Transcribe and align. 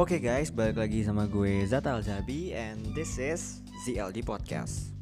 Oke 0.00 0.16
guys, 0.16 0.48
balik 0.48 0.80
lagi 0.80 1.04
sama 1.04 1.28
gue 1.28 1.60
Zata 1.68 1.92
Alzabi 1.92 2.56
and 2.56 2.80
this 2.96 3.20
is 3.20 3.60
ZLD 3.84 4.24
Podcast. 4.24 4.96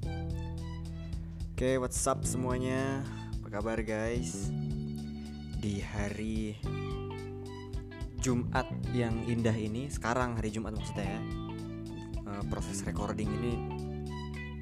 Oke, 1.54 1.78
what's 1.78 2.02
up 2.10 2.26
semuanya? 2.26 3.06
Apa 3.38 3.62
kabar 3.62 3.78
guys? 3.86 4.50
Di 5.62 5.78
hari 5.86 6.58
Jumat 8.18 8.66
yang 8.90 9.22
indah 9.30 9.54
ini, 9.54 9.86
sekarang 9.86 10.34
hari 10.34 10.50
Jumat 10.50 10.74
maksudnya 10.74 11.06
ya. 11.06 11.20
eh, 12.18 12.42
proses 12.50 12.82
recording 12.82 13.30
ini 13.38 13.54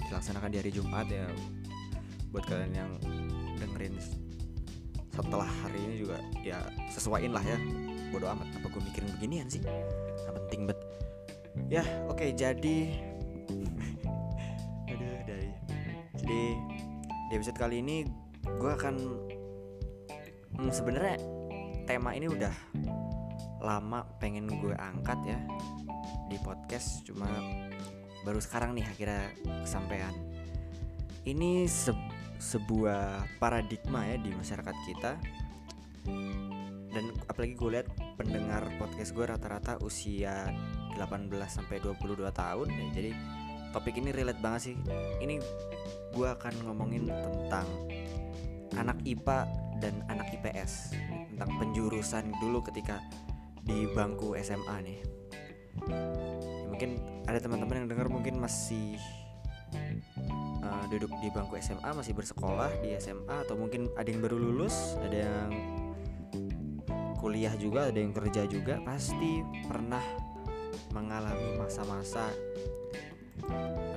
dilaksanakan 0.05 0.53
di 0.53 0.61
hari 0.61 0.68
Jumat 0.68 1.09
ya. 1.09 1.32
Buat 2.29 2.45
kalian 2.45 2.77
yang 2.77 2.93
dengerin 3.57 3.96
setelah 5.16 5.48
hari 5.64 5.80
ini 5.80 6.05
juga 6.05 6.21
ya 6.45 6.61
sesuaiin 6.93 7.32
lah 7.32 7.40
ya 7.40 7.57
bodo 8.12 8.29
amat 8.37 8.48
apa 8.53 8.67
gue 8.68 8.82
mikirin 8.84 9.11
beginian 9.17 9.48
sih 9.48 9.64
Gak 10.26 10.35
penting 10.44 10.61
bet. 10.66 10.79
Ya 11.71 11.82
oke 12.11 12.34
jadi 12.34 12.79
aduh 14.90 15.18
dari 15.25 15.50
jadi 16.18 16.40
di 17.30 17.32
episode 17.34 17.58
kali 17.58 17.80
ini 17.80 18.07
gue 18.46 18.70
akan 18.70 18.94
hmm, 20.58 20.70
sebenarnya 20.70 21.17
tema 21.86 22.12
ini 22.14 22.26
udah 22.31 22.53
lama 23.62 24.04
pengen 24.20 24.46
gue 24.46 24.75
angkat 24.76 25.18
ya 25.26 25.39
di 26.26 26.36
podcast 26.43 27.06
cuma 27.06 27.26
baru 28.26 28.43
sekarang 28.43 28.75
nih 28.75 28.82
akhirnya 28.82 29.31
kesampaian. 29.62 30.14
Ini 31.22 31.70
se- 31.70 31.95
sebuah 32.42 33.27
paradigma 33.39 34.03
ya 34.06 34.19
di 34.19 34.31
masyarakat 34.34 34.77
kita 34.86 35.12
dan 36.97 37.12
apalagi 37.28 37.53
gue 37.53 37.70
lihat 37.77 37.89
pendengar 38.17 38.65
podcast 38.81 39.12
gue 39.12 39.29
rata-rata 39.29 39.77
usia 39.84 40.48
18 40.97 41.29
sampai 41.45 41.77
22 41.84 42.25
tahun 42.33 42.67
ya. 42.73 42.87
Jadi 42.97 43.11
topik 43.77 44.01
ini 44.01 44.17
relate 44.17 44.41
banget 44.41 44.73
sih. 44.73 44.77
Ini 45.20 45.37
gue 46.17 46.29
akan 46.33 46.65
ngomongin 46.65 47.12
tentang 47.12 47.69
anak 48.81 48.97
IPA 49.05 49.45
dan 49.85 50.01
anak 50.09 50.33
IPS 50.41 50.97
tentang 51.37 51.53
penjurusan 51.61 52.33
dulu 52.41 52.65
ketika 52.65 52.97
di 53.61 53.85
bangku 53.92 54.33
SMA 54.41 54.77
nih. 54.81 54.98
Ya, 55.85 56.01
mungkin 56.73 56.97
ada 57.29 57.37
teman-teman 57.37 57.85
yang 57.85 57.89
dengar 57.92 58.09
mungkin 58.09 58.41
masih 58.41 58.97
uh, 60.65 60.85
duduk 60.89 61.13
di 61.20 61.29
bangku 61.29 61.61
SMA 61.61 61.92
masih 61.92 62.17
bersekolah 62.17 62.73
di 62.81 62.97
SMA 62.97 63.45
atau 63.45 63.53
mungkin 63.53 63.92
ada 64.01 64.09
yang 64.09 64.25
baru 64.25 64.41
lulus, 64.41 64.97
ada 65.05 65.29
yang 65.29 65.53
kuliah 67.27 67.59
juga 67.59 67.91
ada 67.91 67.99
yang 67.99 68.15
kerja 68.15 68.47
juga 68.47 68.79
pasti 68.87 69.43
pernah 69.67 70.03
mengalami 70.95 71.59
masa-masa 71.59 72.31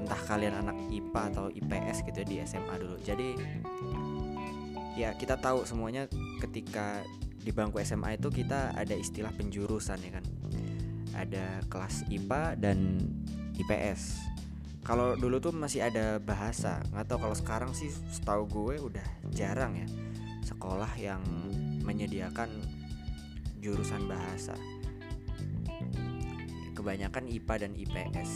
entah 0.01 0.21
kalian 0.25 0.65
anak 0.65 0.73
IPA 0.89 1.21
atau 1.29 1.45
IPS 1.53 2.09
gitu 2.09 2.25
ya 2.25 2.25
di 2.25 2.35
SMA 2.41 2.75
dulu. 2.81 2.97
Jadi 3.05 3.37
ya 4.97 5.13
kita 5.13 5.37
tahu 5.37 5.61
semuanya 5.61 6.09
ketika 6.41 7.05
di 7.45 7.53
bangku 7.53 7.77
SMA 7.85 8.17
itu 8.17 8.33
kita 8.33 8.73
ada 8.73 8.97
istilah 8.97 9.29
penjurusan 9.37 10.01
ya 10.01 10.11
kan. 10.17 10.25
Ada 11.13 11.69
kelas 11.69 12.09
IPA 12.09 12.57
dan 12.57 12.97
IPS 13.61 14.25
kalau 14.81 15.13
dulu 15.13 15.37
tuh 15.37 15.53
masih 15.53 15.85
ada 15.85 16.17
bahasa 16.17 16.81
nggak 16.89 17.05
tahu. 17.05 17.29
Kalau 17.29 17.37
sekarang 17.37 17.71
sih 17.77 17.93
setahu 17.93 18.49
gue 18.49 18.89
udah 18.89 19.05
jarang 19.29 19.77
ya 19.77 19.85
sekolah 20.49 20.89
yang 20.97 21.21
menyediakan 21.85 22.78
jurusan 23.59 24.07
bahasa. 24.07 24.55
Kebanyakan 26.73 27.27
IPA 27.27 27.55
dan 27.67 27.71
IPS 27.75 28.31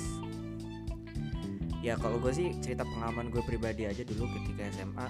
ya 1.84 2.00
kalau 2.00 2.16
gue 2.16 2.32
sih 2.32 2.56
cerita 2.64 2.88
pengalaman 2.88 3.28
gue 3.28 3.44
pribadi 3.44 3.84
aja 3.84 4.08
dulu 4.08 4.24
ketika 4.40 4.72
SMA 4.72 5.04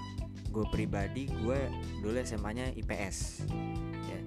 gue 0.49 0.65
pribadi 0.73 1.29
gue 1.29 1.69
dulu 2.01 2.17
SMA-nya 2.17 2.73
IPS 2.73 3.45
ya. 4.09 4.19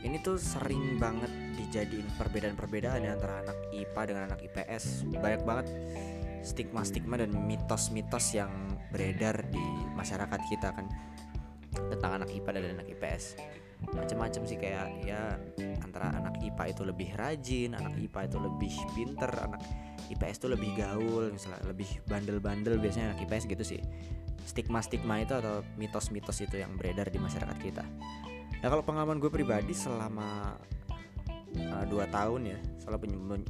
Ini 0.00 0.16
tuh 0.24 0.40
sering 0.40 0.96
banget 0.96 1.28
dijadiin 1.60 2.08
perbedaan-perbedaan 2.16 3.04
antara 3.04 3.44
anak 3.44 3.58
IPA 3.76 4.02
dengan 4.08 4.22
anak 4.32 4.40
IPS 4.40 5.04
banyak 5.20 5.42
banget 5.44 5.66
stigma-stigma 6.40 7.20
dan 7.20 7.32
mitos-mitos 7.44 8.32
yang 8.32 8.48
beredar 8.88 9.44
di 9.52 9.60
masyarakat 9.98 10.40
kita 10.48 10.72
kan 10.72 10.86
tentang 11.92 12.22
anak 12.22 12.32
IPA 12.32 12.50
dan 12.56 12.64
anak 12.80 12.88
IPS 12.88 13.36
macam-macam 13.92 14.42
sih 14.48 14.58
kayak 14.58 14.88
ya 15.04 15.36
antara 15.84 16.12
anak 16.16 16.40
IPA 16.40 16.64
itu 16.72 16.82
lebih 16.84 17.08
rajin, 17.16 17.70
anak 17.76 17.94
IPA 17.96 18.20
itu 18.28 18.38
lebih 18.40 18.74
pinter, 18.96 19.30
anak 19.36 19.62
IPS 20.12 20.36
itu 20.44 20.48
lebih 20.52 20.70
gaul, 20.76 21.32
misalnya 21.32 21.60
lebih 21.66 21.88
bandel-bandel 22.06 22.78
biasanya 22.80 23.14
anak 23.14 23.26
IPS 23.28 23.44
gitu 23.50 23.64
sih. 23.64 23.80
Stigma-stigma 24.46 25.20
itu 25.22 25.34
atau 25.34 25.66
mitos-mitos 25.74 26.38
itu 26.38 26.62
yang 26.62 26.74
beredar 26.78 27.10
di 27.10 27.18
masyarakat 27.18 27.56
kita. 27.58 27.84
Nah 28.62 28.68
kalau 28.70 28.82
pengalaman 28.86 29.18
gue 29.18 29.28
pribadi 29.28 29.74
selama 29.74 30.54
uh, 31.58 32.08
tahun 32.08 32.42
ya, 32.54 32.58
selama 32.80 32.98
pen- 33.02 33.48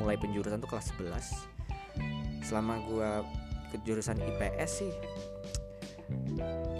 mulai 0.00 0.16
penjurusan 0.16 0.58
tuh 0.58 0.70
kelas 0.70 0.90
11 0.96 2.42
Selama 2.48 2.80
gue 2.88 3.10
ke 3.68 3.76
jurusan 3.84 4.16
IPS 4.16 4.70
sih, 4.80 4.92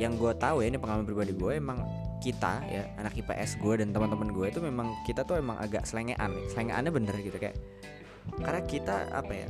yang 0.00 0.16
gue 0.16 0.32
tahu 0.40 0.64
ya 0.64 0.72
ini 0.72 0.80
pengalaman 0.80 1.04
pribadi 1.04 1.36
gue 1.36 1.52
emang 1.60 1.84
kita 2.18 2.62
ya 2.66 2.82
anak 2.98 3.14
IPS 3.14 3.62
gue 3.62 3.74
dan 3.80 3.94
teman-teman 3.94 4.34
gue 4.34 4.46
itu 4.50 4.60
memang 4.62 4.92
kita 5.06 5.22
tuh 5.22 5.38
emang 5.38 5.58
agak 5.58 5.86
selengean 5.86 6.34
selengeannya 6.50 6.90
bener 6.90 7.14
gitu 7.22 7.38
kayak 7.38 7.56
karena 8.42 8.60
kita 8.66 8.96
apa 9.14 9.32
ya 9.32 9.48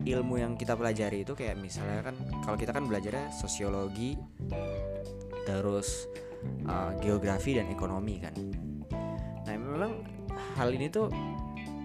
ilmu 0.00 0.40
yang 0.40 0.56
kita 0.56 0.74
pelajari 0.74 1.28
itu 1.28 1.36
kayak 1.36 1.60
misalnya 1.60 2.12
kan 2.12 2.16
kalau 2.40 2.56
kita 2.56 2.72
kan 2.72 2.88
belajarnya 2.88 3.28
sosiologi 3.36 4.16
terus 5.44 6.08
uh, 6.64 6.96
geografi 7.04 7.56
dan 7.60 7.68
ekonomi 7.68 8.20
kan. 8.20 8.34
Nah 9.44 9.54
memang 9.56 9.92
hal 10.56 10.72
ini 10.72 10.88
tuh 10.88 11.12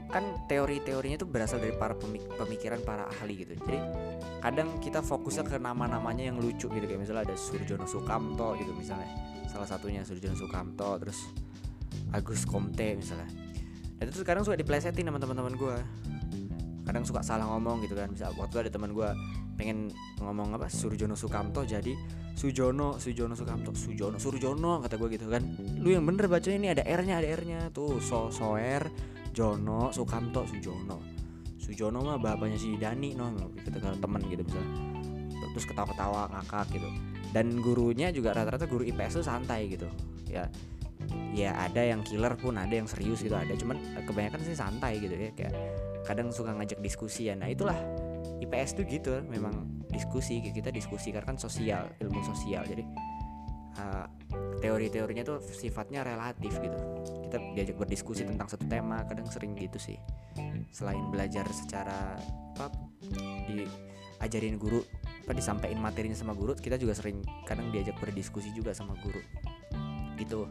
kan 0.09 0.47
teori-teorinya 0.47 1.17
tuh 1.19 1.29
berasal 1.29 1.59
dari 1.59 1.73
para 1.75 1.97
pemik- 1.97 2.29
pemikiran 2.37 2.79
para 2.85 3.09
ahli 3.19 3.43
gitu. 3.43 3.57
Jadi 3.57 3.79
kadang 4.39 4.77
kita 4.79 5.01
fokusnya 5.01 5.43
ke 5.45 5.57
nama-namanya 5.57 6.29
yang 6.29 6.37
lucu 6.37 6.69
gitu. 6.69 6.85
Kayak 6.85 7.01
misalnya 7.01 7.23
ada 7.27 7.35
Surjono 7.35 7.85
Sukamto 7.89 8.55
gitu 8.61 8.71
misalnya. 8.71 9.09
Salah 9.49 9.65
satunya 9.65 10.05
Surjono 10.05 10.37
Sukamto 10.37 11.01
terus 11.01 11.19
Agus 12.13 12.45
Komte 12.45 12.95
misalnya. 12.95 13.27
Dan 13.95 14.11
itu 14.11 14.21
kadang 14.27 14.43
suka 14.43 14.59
diplesetin 14.59 15.07
sama 15.07 15.17
teman-teman 15.17 15.55
gue 15.55 15.77
kadang 16.85 17.01
suka 17.01 17.25
salah 17.25 17.49
ngomong 17.49 17.81
gitu 17.81 17.97
kan. 17.97 18.13
Misal 18.13 18.31
waktu 18.37 18.67
ada 18.67 18.69
teman 18.69 18.93
gue 18.93 19.09
pengen 19.57 19.89
ngomong 20.21 20.53
apa 20.53 20.69
Surjono 20.69 21.17
Sukamto 21.17 21.65
jadi 21.65 21.95
Sujono 22.35 22.99
Sujono 22.99 23.33
Sukamto 23.33 23.71
Sujono 23.71 24.19
Surjono 24.19 24.83
kata 24.83 24.99
gue 25.01 25.09
gitu 25.17 25.31
kan. 25.31 25.41
Lu 25.81 25.89
yang 25.89 26.05
bener 26.05 26.29
bacanya 26.29 26.57
ini 26.59 26.69
ada 26.69 26.83
R-nya 26.85 27.23
ada 27.23 27.27
R-nya. 27.31 27.59
Tuh 27.73 27.97
so 28.03 28.29
soer 28.29 28.85
Jono 29.35 29.91
Sukamto 29.91 30.47
Sujono. 30.47 31.03
Sujono 31.59 31.99
mah 32.07 32.15
bapaknya 32.15 32.55
si 32.55 32.79
Dani 32.79 33.11
no 33.19 33.35
kan 33.67 33.99
temen 33.99 34.21
gitu 34.31 34.47
misalnya. 34.47 34.71
Terus 35.51 35.65
ketawa-ketawa 35.67 36.31
ngakak 36.31 36.71
gitu. 36.71 36.87
Dan 37.35 37.59
gurunya 37.59 38.15
juga 38.15 38.31
rata-rata 38.31 38.63
guru 38.63 38.87
IPS 38.87 39.19
tuh 39.19 39.25
santai 39.27 39.67
gitu. 39.67 39.91
Ya 40.31 40.47
ya 41.35 41.51
ada 41.59 41.83
yang 41.83 42.01
killer 42.07 42.33
pun 42.39 42.55
ada 42.55 42.71
yang 42.71 42.87
serius 42.87 43.19
gitu 43.19 43.35
ada. 43.35 43.51
Cuman 43.59 43.75
kebanyakan 44.07 44.39
sih 44.39 44.55
santai 44.55 45.03
gitu 45.03 45.11
ya 45.11 45.35
kayak 45.35 45.53
kadang 46.07 46.31
suka 46.31 46.55
ngajak 46.55 46.79
diskusi 46.79 47.27
ya. 47.27 47.35
Nah 47.35 47.51
itulah. 47.51 47.75
IPS 48.35 48.75
tuh 48.75 48.83
gitu 48.83 49.23
memang 49.31 49.63
diskusi 49.87 50.43
kita 50.43 50.67
diskusi 50.67 51.15
karena 51.15 51.35
kan 51.35 51.37
sosial 51.39 51.87
ilmu 52.03 52.19
sosial. 52.23 52.67
Jadi 52.67 52.83
uh, 53.79 54.05
teori-teorinya 54.59 55.23
tuh 55.23 55.37
sifatnya 55.43 56.01
relatif 56.01 56.57
gitu. 56.59 56.77
Kita 57.27 57.37
diajak 57.55 57.75
berdiskusi 57.79 58.23
tentang 58.27 58.47
satu 58.47 58.65
tema 58.67 59.03
kadang 59.07 59.27
sering 59.29 59.53
gitu 59.55 59.77
sih. 59.79 59.97
Selain 60.71 61.01
belajar 61.11 61.45
secara 61.51 62.19
apa 62.55 62.71
diajarin 63.47 64.55
guru 64.55 64.81
apa 65.25 65.33
disampaikan 65.33 65.81
materinya 65.81 66.13
sama 66.13 66.37
guru 66.37 66.53
kita 66.53 66.77
juga 66.77 66.93
sering 66.93 67.25
kadang 67.49 67.73
diajak 67.73 67.97
berdiskusi 67.99 68.51
juga 68.55 68.71
sama 68.71 68.95
guru. 68.99 69.21
Gitu. 70.15 70.47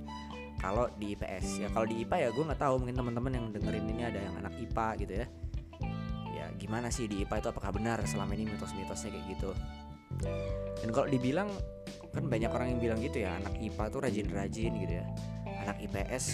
Kalau 0.61 0.89
di 0.97 1.13
IPS 1.13 1.61
ya 1.61 1.69
kalau 1.69 1.85
di 1.85 2.07
IPA 2.07 2.17
ya 2.17 2.29
gue 2.33 2.45
nggak 2.45 2.61
tahu 2.61 2.75
mungkin 2.81 2.97
teman-teman 2.97 3.33
yang 3.37 3.47
dengerin 3.53 3.85
ini 3.85 4.03
ada 4.09 4.21
yang 4.21 4.35
anak 4.41 4.55
IPA 4.57 4.89
gitu 5.05 5.13
ya. 5.25 5.27
Ya 6.35 6.47
gimana 6.57 6.89
sih 6.89 7.05
di 7.05 7.25
IPA 7.25 7.45
itu 7.45 7.49
apakah 7.53 7.71
benar 7.73 8.01
selama 8.09 8.33
ini 8.33 8.49
mitos-mitosnya 8.49 9.13
kayak 9.13 9.27
gitu 9.37 9.53
dan 10.83 10.89
kalau 10.91 11.07
dibilang 11.07 11.49
kan 12.15 12.31
banyak 12.31 12.47
orang 12.47 12.69
yang 12.77 12.81
bilang 12.81 12.99
gitu 13.03 13.27
ya 13.27 13.35
anak 13.43 13.59
IPA 13.59 13.85
tuh 13.91 14.01
rajin-rajin 14.07 14.73
gitu 14.87 14.95
ya. 15.03 15.07
Anak 15.67 15.81
IPS 15.83 16.25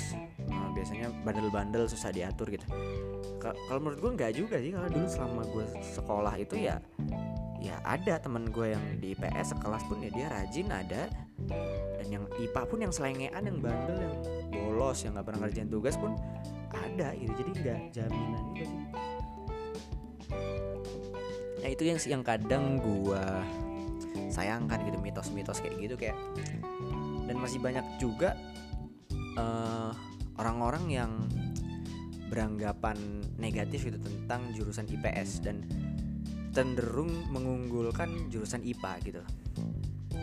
eh, 0.44 0.68
biasanya 0.76 1.06
bandel-bandel 1.24 1.88
susah 1.88 2.12
diatur 2.12 2.52
gitu. 2.52 2.66
Ka- 3.40 3.56
kalau 3.70 3.80
menurut 3.80 3.98
gue 4.04 4.10
nggak 4.20 4.32
juga 4.36 4.60
sih 4.60 4.70
karena 4.76 4.90
dulu 4.92 5.06
selama 5.08 5.42
gue 5.48 5.66
sekolah 5.96 6.34
itu 6.36 6.56
ya 6.60 6.76
ya 7.60 7.76
ada 7.84 8.16
temen 8.20 8.48
gue 8.48 8.72
yang 8.72 8.84
di 9.00 9.12
IPS 9.16 9.56
sekelas 9.56 9.84
pun 9.88 10.04
ya 10.04 10.10
dia 10.12 10.26
rajin 10.28 10.68
ada. 10.68 11.02
Dan 11.96 12.06
yang 12.12 12.24
IPA 12.36 12.62
pun 12.68 12.78
yang 12.84 12.92
selengean 12.92 13.40
yang 13.40 13.58
bandel 13.64 13.96
yang 13.96 14.14
bolos 14.52 15.00
yang 15.06 15.16
nggak 15.16 15.26
pernah 15.32 15.40
ngerjain 15.48 15.70
tugas 15.72 15.96
pun 15.96 16.12
ada 16.76 17.16
gitu. 17.16 17.32
Jadi 17.40 17.50
nggak 17.56 17.80
jaminan 17.96 18.42
juga 18.52 18.64
sih. 18.68 18.82
Nah 21.60 21.68
itu 21.68 21.82
yang 21.84 21.98
yang 22.08 22.22
kadang 22.24 22.64
gua 22.80 23.44
sayangkan 24.30 24.82
gitu 24.86 24.98
mitos-mitos 24.98 25.62
kayak 25.62 25.76
gitu 25.78 25.94
kayak 25.98 26.16
dan 27.30 27.36
masih 27.38 27.62
banyak 27.62 27.86
juga 28.02 28.34
uh, 29.38 29.94
orang-orang 30.38 30.84
yang 30.90 31.12
beranggapan 32.30 32.96
negatif 33.42 33.90
gitu 33.90 33.98
tentang 33.98 34.54
jurusan 34.54 34.86
IPS 34.86 35.42
dan 35.42 35.66
cenderung 36.54 37.10
mengunggulkan 37.30 38.30
jurusan 38.30 38.62
IPA 38.62 38.92
gitu. 39.06 39.22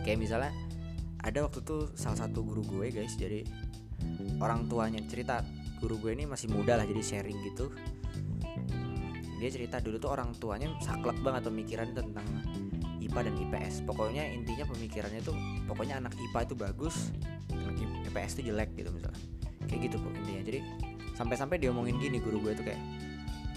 Kayak 0.04 0.19
misalnya 0.19 0.51
ada 1.24 1.44
waktu 1.44 1.60
tuh 1.63 1.92
salah 2.00 2.28
satu 2.28 2.44
guru 2.48 2.63
gue 2.63 2.92
guys 2.92 3.19
jadi 3.19 3.44
orang 4.39 4.72
tuanya 4.72 5.04
cerita 5.07 5.44
guru 5.84 6.00
gue 6.00 6.16
ini 6.16 6.24
masih 6.24 6.48
muda 6.48 6.80
lah 6.80 6.88
jadi 6.88 7.04
sharing 7.04 7.39
gitu. 7.51 7.72
Dia 9.38 9.50
cerita 9.51 9.84
dulu 9.84 10.00
tuh 10.00 10.12
orang 10.16 10.34
tuanya 10.39 10.72
saklek 10.81 11.19
banget 11.22 11.51
pemikiran 11.51 11.92
tentang 11.92 12.25
IPA 13.07 13.19
dan 13.31 13.36
IPS 13.39 13.75
pokoknya 13.88 14.24
intinya 14.27 14.65
pemikirannya 14.68 15.21
tuh 15.24 15.36
pokoknya 15.65 16.04
anak 16.04 16.13
IPA 16.15 16.39
itu 16.51 16.56
bagus 16.56 16.95
anak 17.56 17.75
IPS 18.12 18.31
itu 18.39 18.51
jelek 18.54 18.75
gitu 18.75 18.92
misalnya 18.92 19.21
kayak 19.68 19.92
gitu 19.92 19.95
kok 20.00 20.13
intinya 20.15 20.42
jadi 20.44 20.59
sampai-sampai 21.18 21.57
dia 21.57 21.74
omongin 21.74 21.98
gini 21.98 22.21
guru 22.21 22.44
gue 22.44 22.54
tuh 22.54 22.65
kayak 22.68 22.80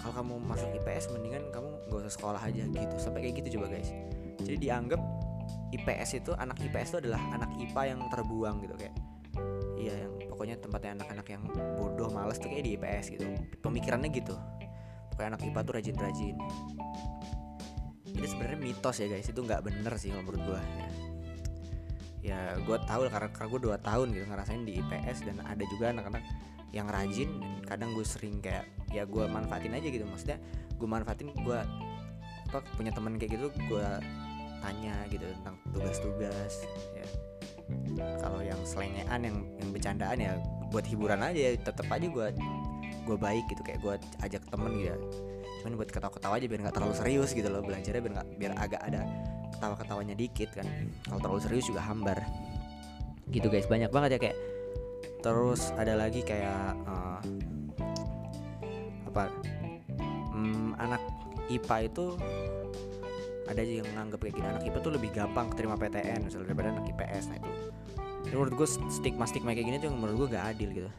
kalau 0.00 0.14
kamu 0.16 0.34
masuk 0.48 0.68
IPS 0.80 1.12
mendingan 1.12 1.44
kamu 1.52 1.68
gak 1.92 2.00
usah 2.08 2.12
sekolah 2.16 2.40
aja 2.40 2.64
gitu 2.64 2.94
sampai 2.96 3.20
kayak 3.28 3.44
gitu 3.44 3.60
coba 3.60 3.76
guys 3.76 3.90
jadi 4.40 4.56
dianggap 4.56 5.00
IPS 5.70 6.10
itu 6.24 6.32
anak 6.34 6.56
IPS 6.58 6.96
itu 6.96 6.98
adalah 7.06 7.22
anak 7.36 7.50
IPA 7.60 7.82
yang 7.94 8.00
terbuang 8.08 8.56
gitu 8.64 8.74
kayak 8.80 8.94
iya 9.76 9.94
yang 10.06 10.12
pokoknya 10.28 10.56
tempatnya 10.56 10.90
anak-anak 11.00 11.26
yang 11.28 11.42
bodoh 11.76 12.08
males 12.08 12.40
tuh 12.40 12.48
kayak 12.48 12.64
di 12.64 12.72
IPS 12.80 13.04
gitu 13.12 13.26
pemikirannya 13.60 14.08
gitu 14.08 14.34
supaya 15.12 15.36
anak 15.36 15.44
IPA 15.44 15.60
tuh 15.68 15.74
rajin-rajin 15.76 16.36
ini 18.20 18.28
sebenarnya 18.28 18.60
mitos 18.60 18.96
ya 19.00 19.08
guys. 19.08 19.26
Itu 19.32 19.40
nggak 19.40 19.64
bener 19.64 19.92
sih 19.96 20.12
menurut 20.12 20.40
gue 20.44 20.60
ya. 20.60 20.88
Ya 22.20 22.40
gue 22.60 22.76
tahu 22.84 23.08
karena 23.08 23.32
karena 23.32 23.48
gue 23.48 23.60
dua 23.64 23.76
tahun 23.80 24.12
gitu 24.12 24.28
ngerasain 24.28 24.62
di 24.68 24.76
IPS 24.76 25.24
dan 25.24 25.40
ada 25.40 25.64
juga 25.72 25.96
anak-anak 25.96 26.20
yang 26.70 26.86
rajin 26.86 27.40
dan 27.40 27.52
kadang 27.64 27.90
gue 27.96 28.04
sering 28.04 28.44
kayak 28.44 28.68
ya 28.92 29.08
gue 29.08 29.24
manfaatin 29.24 29.72
aja 29.72 29.88
gitu. 29.88 30.04
Maksudnya 30.04 30.36
gue 30.76 30.88
manfaatin 30.88 31.32
gue 31.32 31.58
apa 32.52 32.60
punya 32.76 32.92
teman 32.92 33.16
kayak 33.16 33.40
gitu 33.40 33.48
gue 33.72 33.86
tanya 34.60 34.94
gitu 35.08 35.24
tentang 35.40 35.56
tugas-tugas 35.72 36.68
ya. 36.92 37.06
Kalau 38.20 38.44
yang 38.44 38.60
selengean 38.68 39.20
yang 39.24 39.36
yang 39.56 39.70
bercandaan 39.72 40.18
ya 40.20 40.36
buat 40.68 40.84
hiburan 40.84 41.24
aja 41.24 41.56
tetap 41.56 41.88
aja 41.88 42.04
gue 42.04 42.26
gue 43.08 43.16
baik 43.16 43.48
gitu. 43.48 43.64
Kayak 43.64 43.80
gue 43.80 43.94
ajak 44.28 44.44
temen 44.52 44.76
gitu 44.76 45.29
cuman 45.60 45.76
buat 45.76 45.92
ketawa-ketawa 45.92 46.40
aja 46.40 46.46
biar 46.48 46.60
nggak 46.64 46.76
terlalu 46.76 46.94
serius 46.96 47.30
gitu 47.36 47.48
loh 47.52 47.60
belajarnya 47.60 48.00
biar 48.00 48.14
gak, 48.16 48.28
biar 48.40 48.52
agak 48.56 48.80
ada 48.80 49.04
ketawa-ketawanya 49.56 50.14
dikit 50.16 50.50
kan. 50.56 50.66
Kalau 51.04 51.20
terlalu 51.20 51.40
serius 51.44 51.68
juga 51.68 51.84
hambar. 51.84 52.18
Gitu 53.28 53.46
guys 53.52 53.68
banyak 53.68 53.92
banget 53.92 54.16
ya 54.16 54.18
kayak 54.18 54.38
terus 55.20 55.68
ada 55.76 56.00
lagi 56.00 56.24
kayak 56.24 56.72
uh, 56.88 57.20
apa 59.12 59.28
hmm, 60.32 60.80
anak 60.80 61.02
IPA 61.52 61.92
itu 61.92 62.16
ada 63.50 63.60
yang 63.60 63.86
nganggap 63.92 64.22
kayak 64.22 64.34
gini 64.38 64.46
anak 64.48 64.62
IPA 64.64 64.78
tuh 64.80 64.92
lebih 64.96 65.10
gampang 65.12 65.50
terima 65.58 65.74
PTN 65.76 66.24
misalnya 66.24 66.46
daripada 66.48 66.68
anak 66.72 66.86
IPS 66.94 67.24
nah 67.28 67.36
itu 67.36 67.50
menurut 68.30 68.54
gue 68.54 68.68
stigma 68.68 69.24
stigma 69.26 69.50
kayak 69.52 69.66
gini 69.66 69.76
tuh 69.82 69.90
menurut 69.90 70.16
gue 70.26 70.28
gak 70.38 70.46
adil 70.56 70.70
gitu. 70.70 70.90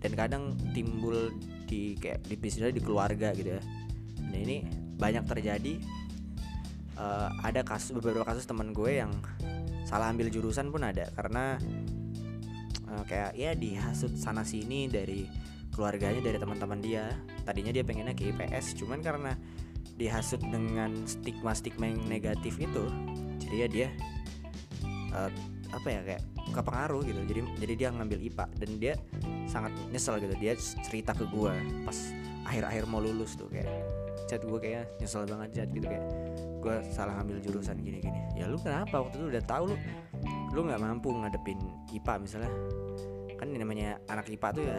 Dan 0.00 0.12
kadang 0.16 0.56
timbul 0.72 1.30
di 1.70 1.94
kayak 1.94 2.26
di 2.26 2.34
bisnisnya 2.34 2.74
di 2.74 2.82
keluarga 2.82 3.30
gitu 3.30 3.54
ya. 3.54 3.62
Nah 4.26 4.38
ini 4.38 4.66
banyak 4.98 5.24
terjadi. 5.30 5.78
Uh, 6.98 7.32
ada 7.40 7.64
kasus 7.64 7.96
beberapa 7.96 8.26
kasus 8.28 8.44
teman 8.44 8.76
gue 8.76 9.00
yang 9.00 9.08
salah 9.88 10.12
ambil 10.12 10.28
jurusan 10.28 10.68
pun 10.68 10.84
ada 10.84 11.08
karena 11.16 11.56
uh, 12.92 13.04
kayak 13.08 13.32
ya 13.38 13.56
dihasut 13.56 14.12
sana 14.20 14.44
sini 14.44 14.84
dari 14.84 15.24
keluarganya 15.72 16.20
dari 16.20 16.36
teman-teman 16.36 16.82
dia. 16.82 17.08
Tadinya 17.46 17.70
dia 17.70 17.86
pengennya 17.86 18.12
ke 18.12 18.34
IPS 18.34 18.76
cuman 18.82 19.00
karena 19.00 19.32
dihasut 19.96 20.40
dengan 20.40 20.92
stigma-stigma 21.04 21.92
yang 21.92 22.00
negatif 22.08 22.56
itu 22.56 22.88
jadi 23.36 23.56
ya 23.56 23.68
dia 23.68 23.88
uh, 25.12 25.30
apa 25.74 25.88
ya 25.92 26.00
kayak 26.06 26.22
pengaruh 26.50 27.02
gitu. 27.06 27.20
Jadi 27.24 27.40
jadi 27.62 27.74
dia 27.78 27.88
ngambil 27.94 28.18
IPA 28.18 28.44
dan 28.58 28.70
dia 28.82 28.94
sangat 29.46 29.72
nyesel 29.94 30.18
gitu. 30.18 30.34
Dia 30.36 30.52
cerita 30.58 31.14
ke 31.14 31.24
gue 31.30 31.54
pas 31.86 31.98
akhir-akhir 32.50 32.84
mau 32.90 32.98
lulus 32.98 33.38
tuh 33.38 33.46
kayak 33.46 33.70
chat 34.26 34.42
gue 34.42 34.58
kayak 34.58 34.90
nyesel 34.98 35.26
banget 35.26 35.62
chat 35.62 35.68
gitu 35.70 35.86
kayak 35.86 36.04
gue 36.60 36.74
salah 36.92 37.14
ngambil 37.22 37.38
jurusan 37.42 37.78
gini-gini. 37.80 38.20
Ya 38.34 38.50
lu 38.50 38.58
kenapa? 38.58 39.00
Waktu 39.00 39.16
itu 39.22 39.26
udah 39.32 39.44
tahu 39.46 39.64
lu 39.72 39.76
lu 40.50 40.60
nggak 40.66 40.80
mampu 40.82 41.14
ngadepin 41.14 41.58
IPA 41.94 42.14
misalnya. 42.20 42.52
Kan 43.38 43.54
ini 43.54 43.58
namanya 43.62 43.96
anak 44.10 44.28
IPA 44.28 44.48
tuh 44.52 44.64
ya 44.66 44.78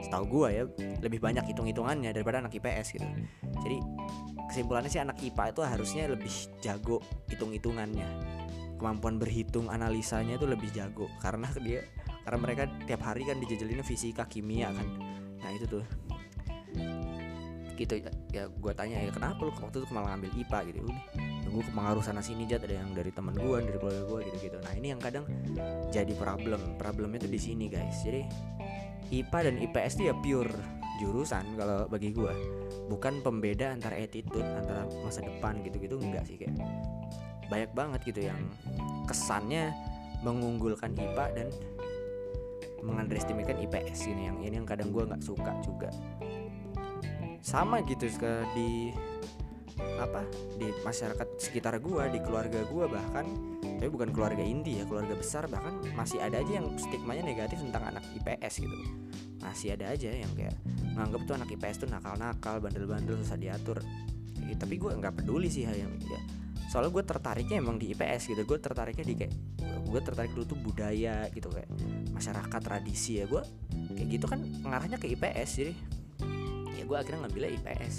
setahu 0.00 0.24
gue 0.40 0.48
ya 0.48 0.64
lebih 1.04 1.20
banyak 1.20 1.44
hitung-hitungannya 1.52 2.16
daripada 2.16 2.40
anak 2.40 2.56
IPS 2.56 2.96
gitu. 2.96 3.08
Jadi 3.60 3.76
kesimpulannya 4.48 4.90
sih 4.90 5.02
anak 5.02 5.20
IPA 5.20 5.44
itu 5.54 5.60
harusnya 5.62 6.02
lebih 6.10 6.32
jago 6.64 6.98
hitung-hitungannya 7.28 8.08
kemampuan 8.80 9.20
berhitung 9.20 9.68
analisanya 9.68 10.40
itu 10.40 10.48
lebih 10.48 10.72
jago. 10.72 11.06
Karena 11.20 11.52
dia 11.60 11.84
karena 12.24 12.38
mereka 12.40 12.62
tiap 12.88 13.04
hari 13.04 13.28
kan 13.28 13.36
dijajalin 13.36 13.84
fisika 13.84 14.24
kimia 14.24 14.72
kan. 14.72 14.88
Nah 15.38 15.50
itu 15.52 15.68
tuh. 15.68 15.84
Gitu 17.76 17.96
ya, 17.96 18.12
ya 18.32 18.44
gue 18.48 18.72
tanya 18.76 19.00
ya 19.00 19.12
kenapa 19.12 19.40
lu 19.40 19.52
waktu 19.56 19.80
itu 19.80 19.88
malah 19.92 20.12
ngambil 20.12 20.30
IPA 20.36 20.58
gitu 20.68 20.78
udah 20.84 21.00
ya 21.16 21.48
gue 21.48 21.62
kepengaruh 21.64 22.04
sana 22.04 22.20
sini 22.20 22.44
jat. 22.48 22.64
Ada 22.64 22.80
yang 22.80 22.92
dari 22.92 23.12
teman 23.12 23.36
gue 23.36 23.56
dari 23.60 23.76
keluarga 23.80 24.04
gue 24.04 24.20
gitu 24.32 24.38
gitu 24.48 24.56
nah 24.64 24.72
ini 24.72 24.96
yang 24.96 25.00
kadang 25.00 25.24
jadi 25.92 26.12
problem. 26.16 26.80
Problemnya 26.80 27.24
tuh 27.24 27.32
di 27.32 27.40
sini 27.40 27.68
guys. 27.68 28.00
Jadi 28.00 28.24
IPA 29.10 29.38
dan 29.50 29.56
IPS 29.58 29.92
itu 30.00 30.02
ya 30.08 30.14
pure 30.14 30.80
jurusan 31.00 31.56
kalau 31.56 31.88
bagi 31.88 32.12
gue 32.12 32.32
bukan 32.92 33.24
pembeda 33.24 33.72
antara 33.72 33.96
attitude 33.96 34.44
antara 34.44 34.84
masa 35.00 35.24
depan 35.24 35.64
gitu-gitu 35.64 35.96
enggak 35.96 36.28
sih 36.28 36.36
kayak 36.36 36.60
banyak 37.50 37.70
banget 37.74 38.00
gitu 38.06 38.30
yang 38.30 38.40
kesannya 39.10 39.74
mengunggulkan 40.22 40.94
IPA 40.94 41.26
dan 41.34 41.48
mengunderestimatekan 42.80 43.60
IPS 43.68 44.08
ini 44.08 44.22
yang 44.30 44.38
ini 44.40 44.54
yang 44.62 44.68
kadang 44.68 44.94
gue 44.94 45.04
nggak 45.04 45.20
suka 45.20 45.52
juga. 45.60 45.90
Sama 47.42 47.82
gitu 47.84 48.06
ke 48.16 48.32
di 48.54 48.94
apa 49.96 50.24
di 50.60 50.68
masyarakat 50.84 51.40
sekitar 51.40 51.80
gue 51.80 52.04
di 52.12 52.20
keluarga 52.20 52.60
gue 52.68 52.84
bahkan 52.88 53.26
tapi 53.80 53.88
bukan 53.88 54.12
keluarga 54.12 54.44
inti 54.44 54.76
ya 54.80 54.84
keluarga 54.84 55.16
besar 55.16 55.48
bahkan 55.48 55.80
masih 55.96 56.20
ada 56.20 56.36
aja 56.36 56.60
yang 56.60 56.68
stigmanya 56.76 57.24
negatif 57.24 57.60
tentang 57.60 57.96
anak 57.96 58.04
IPS 58.20 58.64
gitu. 58.64 58.76
Masih 59.40 59.72
ada 59.72 59.88
aja 59.88 60.12
yang 60.12 60.28
kayak 60.36 60.52
nganggap 60.96 61.20
tuh 61.24 61.34
anak 61.40 61.48
IPS 61.48 61.76
tuh 61.84 61.88
nakal-nakal 61.88 62.60
bandel-bandel 62.60 63.16
susah 63.24 63.40
diatur. 63.40 63.80
Ya, 64.44 64.56
tapi 64.56 64.76
gue 64.76 64.92
nggak 64.92 65.24
peduli 65.24 65.48
sih 65.48 65.64
hal 65.64 65.80
yang 65.80 65.92
ya 66.04 66.20
soalnya 66.70 66.94
gue 66.94 67.02
tertariknya 67.02 67.58
emang 67.58 67.82
di 67.82 67.90
IPS 67.90 68.30
gitu. 68.30 68.46
Gue 68.46 68.62
tertariknya 68.62 69.02
di 69.02 69.14
kayak 69.18 69.34
gue 69.90 70.00
tertarik 70.06 70.30
dulu 70.30 70.46
tuh 70.46 70.58
budaya 70.62 71.26
gitu 71.34 71.50
kayak 71.50 71.66
masyarakat 72.14 72.60
tradisi 72.62 73.18
ya. 73.18 73.26
Gue 73.26 73.42
kayak 73.98 74.08
gitu 74.14 74.26
kan 74.30 74.38
ngarahnya 74.62 75.02
ke 75.02 75.10
IPS 75.10 75.50
jadi 75.58 75.74
ya 76.78 76.84
gue 76.86 76.96
akhirnya 76.96 77.26
ngambilnya 77.26 77.50
IPS 77.60 77.94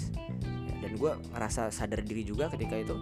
ya, 0.66 0.74
dan 0.82 0.92
gue 0.96 1.12
ngerasa 1.36 1.70
sadar 1.70 2.00
diri 2.02 2.26
juga 2.26 2.50
ketika 2.50 2.74
itu 2.80 2.96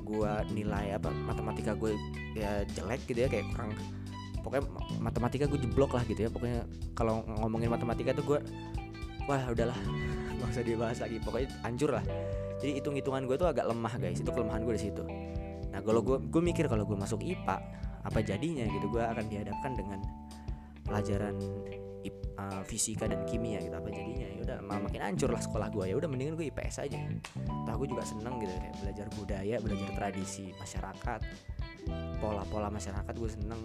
gue 0.00 0.32
nilai 0.54 0.96
apa 0.96 1.10
matematika 1.10 1.74
gue 1.74 1.92
ya 2.38 2.62
jelek 2.72 3.04
gitu 3.10 3.26
ya 3.26 3.28
kayak 3.28 3.50
kurang 3.52 3.74
pokoknya 4.40 4.64
matematika 5.00 5.44
gue 5.50 5.58
jeblok 5.58 5.98
lah 5.98 6.04
gitu 6.06 6.22
ya. 6.22 6.30
Pokoknya 6.30 6.62
kalau 6.94 7.26
ngomongin 7.42 7.72
matematika 7.72 8.14
tuh 8.14 8.24
gue 8.24 8.38
wah 9.26 9.42
udahlah 9.50 9.76
nggak 10.38 10.48
usah 10.54 10.62
dibahas 10.62 10.98
lagi. 11.02 11.18
Pokoknya 11.18 11.48
hancur 11.66 11.90
lah 11.98 12.04
jadi 12.64 12.80
hitung 12.80 12.96
hitungan 12.96 13.28
gue 13.28 13.36
tuh 13.36 13.44
agak 13.44 13.68
lemah 13.68 14.00
guys. 14.00 14.24
Itu 14.24 14.32
kelemahan 14.32 14.64
gue 14.64 14.72
di 14.72 14.82
situ. 14.88 15.04
Nah 15.68 15.84
kalau 15.84 16.00
gue 16.00 16.16
gue 16.16 16.40
mikir 16.40 16.64
kalau 16.64 16.88
gue 16.88 16.96
masuk 16.96 17.20
IPA 17.20 17.60
apa 18.00 18.18
jadinya 18.24 18.64
gitu? 18.64 18.88
Gue 18.88 19.04
akan 19.04 19.28
dihadapkan 19.28 19.76
dengan 19.76 20.00
pelajaran 20.80 21.36
uh, 22.40 22.64
fisika 22.64 23.04
dan 23.04 23.20
kimia 23.28 23.60
gitu. 23.60 23.76
Apa 23.76 23.92
jadinya? 23.92 24.24
Ya 24.32 24.40
udah 24.40 24.56
makin 24.80 25.04
hancur 25.04 25.28
lah 25.28 25.44
sekolah 25.44 25.68
gue 25.76 25.92
ya 25.92 25.94
udah 26.00 26.08
mendingan 26.08 26.40
gue 26.40 26.48
IPS 26.48 26.88
aja. 26.88 26.96
Tahu 27.68 27.84
gue 27.84 27.88
juga 27.92 28.00
seneng 28.08 28.40
gitu. 28.40 28.48
Kayak 28.56 28.76
belajar 28.80 29.06
budaya 29.12 29.56
belajar 29.60 29.88
tradisi 29.92 30.56
masyarakat 30.56 31.20
pola-pola 32.16 32.72
masyarakat 32.72 33.12
gue 33.12 33.28
seneng. 33.28 33.60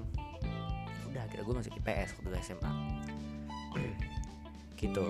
Udah 1.08 1.24
akhirnya 1.24 1.48
gue 1.48 1.56
masuk 1.56 1.72
IPS 1.80 2.20
waktu 2.20 2.36
SMA 2.44 2.72
gitu. 4.84 5.08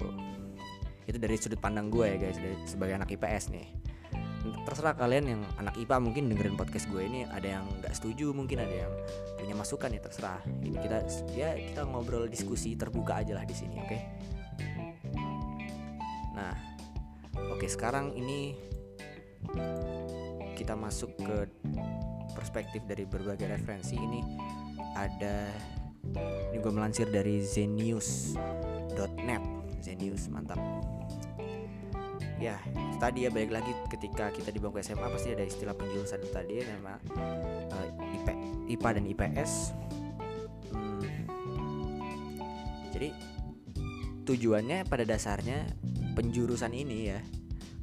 Itu 1.10 1.18
dari 1.18 1.42
sudut 1.42 1.58
pandang 1.58 1.90
gue 1.90 2.06
ya 2.06 2.18
guys. 2.22 2.38
Dari 2.38 2.54
sebagai 2.70 3.02
anak 3.02 3.10
IPS 3.10 3.50
nih 3.50 3.79
terserah 4.66 4.96
kalian 4.96 5.26
yang 5.26 5.42
anak 5.58 5.78
IPA 5.78 5.98
mungkin 6.02 6.30
dengerin 6.32 6.58
podcast 6.60 6.90
gue 6.90 7.04
ini 7.06 7.26
ada 7.30 7.60
yang 7.60 7.66
nggak 7.82 7.94
setuju 7.96 8.34
mungkin 8.34 8.60
ada 8.62 8.76
yang 8.88 8.94
punya 9.40 9.56
masukan 9.56 9.94
ya 9.94 10.02
terserah. 10.02 10.42
Ini 10.46 10.78
kita 10.80 10.98
ya 11.34 11.50
kita 11.56 11.82
ngobrol 11.88 12.30
diskusi 12.30 12.76
terbuka 12.76 13.22
aja 13.22 13.34
lah 13.38 13.46
di 13.46 13.56
sini 13.56 13.78
oke? 13.80 13.88
Okay? 13.88 14.02
nah 16.40 16.56
oke 17.52 17.60
okay, 17.60 17.68
sekarang 17.68 18.16
ini 18.16 18.56
kita 20.56 20.72
masuk 20.76 21.12
ke 21.20 21.52
perspektif 22.32 22.84
dari 22.88 23.04
berbagai 23.04 23.50
referensi. 23.50 24.00
Ini 24.00 24.20
ada 24.96 25.52
ini 26.54 26.58
gue 26.58 26.74
melansir 26.74 27.12
dari 27.12 27.44
zenius.net 27.44 29.44
Zenius 29.80 30.28
mantap 30.28 30.60
ya 32.40 32.56
tadi 32.98 33.28
ya 33.28 33.30
balik 33.30 33.52
lagi 33.52 33.76
ketika 33.92 34.32
kita 34.32 34.50
di 34.50 34.64
bangku 34.64 34.80
SMA 34.80 35.08
pasti 35.12 35.36
ada 35.36 35.44
istilah 35.44 35.76
penjurusan 35.76 36.24
tadi 36.32 36.64
ya 36.64 36.66
nama 36.72 36.96
uh, 37.76 37.88
IP, 38.16 38.28
IPA 38.80 38.90
dan 38.96 39.06
IPS 39.12 39.52
hmm, 40.72 41.20
jadi 42.96 43.10
tujuannya 44.24 44.88
pada 44.88 45.04
dasarnya 45.04 45.68
penjurusan 46.16 46.72
ini 46.72 47.12
ya 47.12 47.20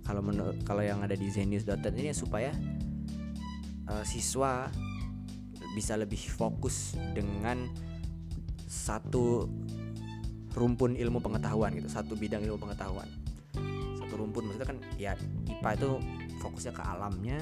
kalau 0.09 0.25
menurut 0.25 0.65
kalau 0.65 0.81
yang 0.81 1.05
ada 1.05 1.13
di 1.13 1.29
zenius.net 1.29 1.93
ini 1.93 2.11
ya 2.11 2.17
supaya 2.17 2.51
uh, 3.93 4.05
siswa 4.09 4.73
bisa 5.77 6.01
lebih 6.01 6.21
fokus 6.33 6.97
dengan 7.13 7.69
satu 8.65 9.45
rumpun 10.57 10.97
ilmu 10.97 11.21
pengetahuan 11.21 11.77
gitu 11.77 11.93
satu 11.93 12.17
bidang 12.17 12.41
ilmu 12.41 12.57
pengetahuan 12.57 13.05
rumpun 14.27 14.51
maksudnya 14.51 14.69
kan 14.69 14.79
ya 14.99 15.15
IPA 15.47 15.71
itu 15.79 15.91
fokusnya 16.43 16.73
ke 16.75 16.83
alamnya 16.83 17.39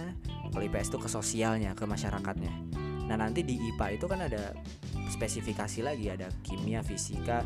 kalau 0.53 0.63
IPS 0.63 0.93
itu 0.93 0.99
ke 1.01 1.09
sosialnya 1.09 1.73
ke 1.73 1.89
masyarakatnya. 1.89 2.53
Nah 3.09 3.17
nanti 3.17 3.41
di 3.41 3.57
IPA 3.57 3.97
itu 3.97 4.07
kan 4.07 4.21
ada 4.21 4.53
spesifikasi 5.09 5.81
lagi 5.81 6.13
ada 6.13 6.29
kimia 6.45 6.85
fisika 6.85 7.41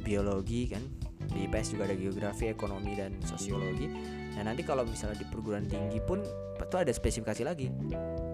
biologi 0.00 0.72
kan. 0.72 0.82
Di 1.30 1.46
IPS 1.46 1.76
juga 1.76 1.86
ada 1.86 1.94
geografi 1.94 2.50
ekonomi 2.50 2.96
dan 2.96 3.14
sosiologi. 3.22 3.86
Nah 4.34 4.42
nanti 4.50 4.64
kalau 4.64 4.82
misalnya 4.88 5.20
di 5.20 5.26
perguruan 5.28 5.68
tinggi 5.68 6.00
pun 6.00 6.24
itu 6.58 6.76
ada 6.76 6.90
spesifikasi 6.90 7.42
lagi. 7.44 7.68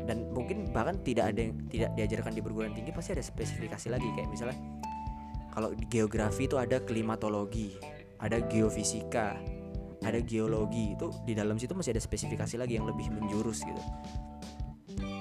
Dan 0.06 0.30
mungkin 0.30 0.70
bahkan 0.70 1.02
tidak 1.02 1.34
ada 1.34 1.40
yang 1.50 1.52
tidak 1.66 1.90
diajarkan 1.98 2.32
di 2.32 2.40
perguruan 2.40 2.72
tinggi 2.72 2.94
pasti 2.94 3.18
ada 3.18 3.24
spesifikasi 3.26 3.90
lagi. 3.90 4.08
Kayak 4.14 4.28
misalnya 4.30 4.56
kalau 5.50 5.74
geografi 5.90 6.46
itu 6.46 6.56
ada 6.56 6.80
klimatologi 6.80 7.96
ada 8.20 8.40
geofisika 8.48 9.36
ada 10.04 10.20
geologi 10.20 10.92
itu 10.92 11.08
di 11.24 11.32
dalam 11.32 11.56
situ 11.56 11.72
masih 11.72 11.96
ada 11.96 12.02
spesifikasi 12.02 12.60
lagi 12.60 12.76
yang 12.76 12.84
lebih 12.84 13.08
menjurus 13.08 13.64
gitu. 13.64 13.80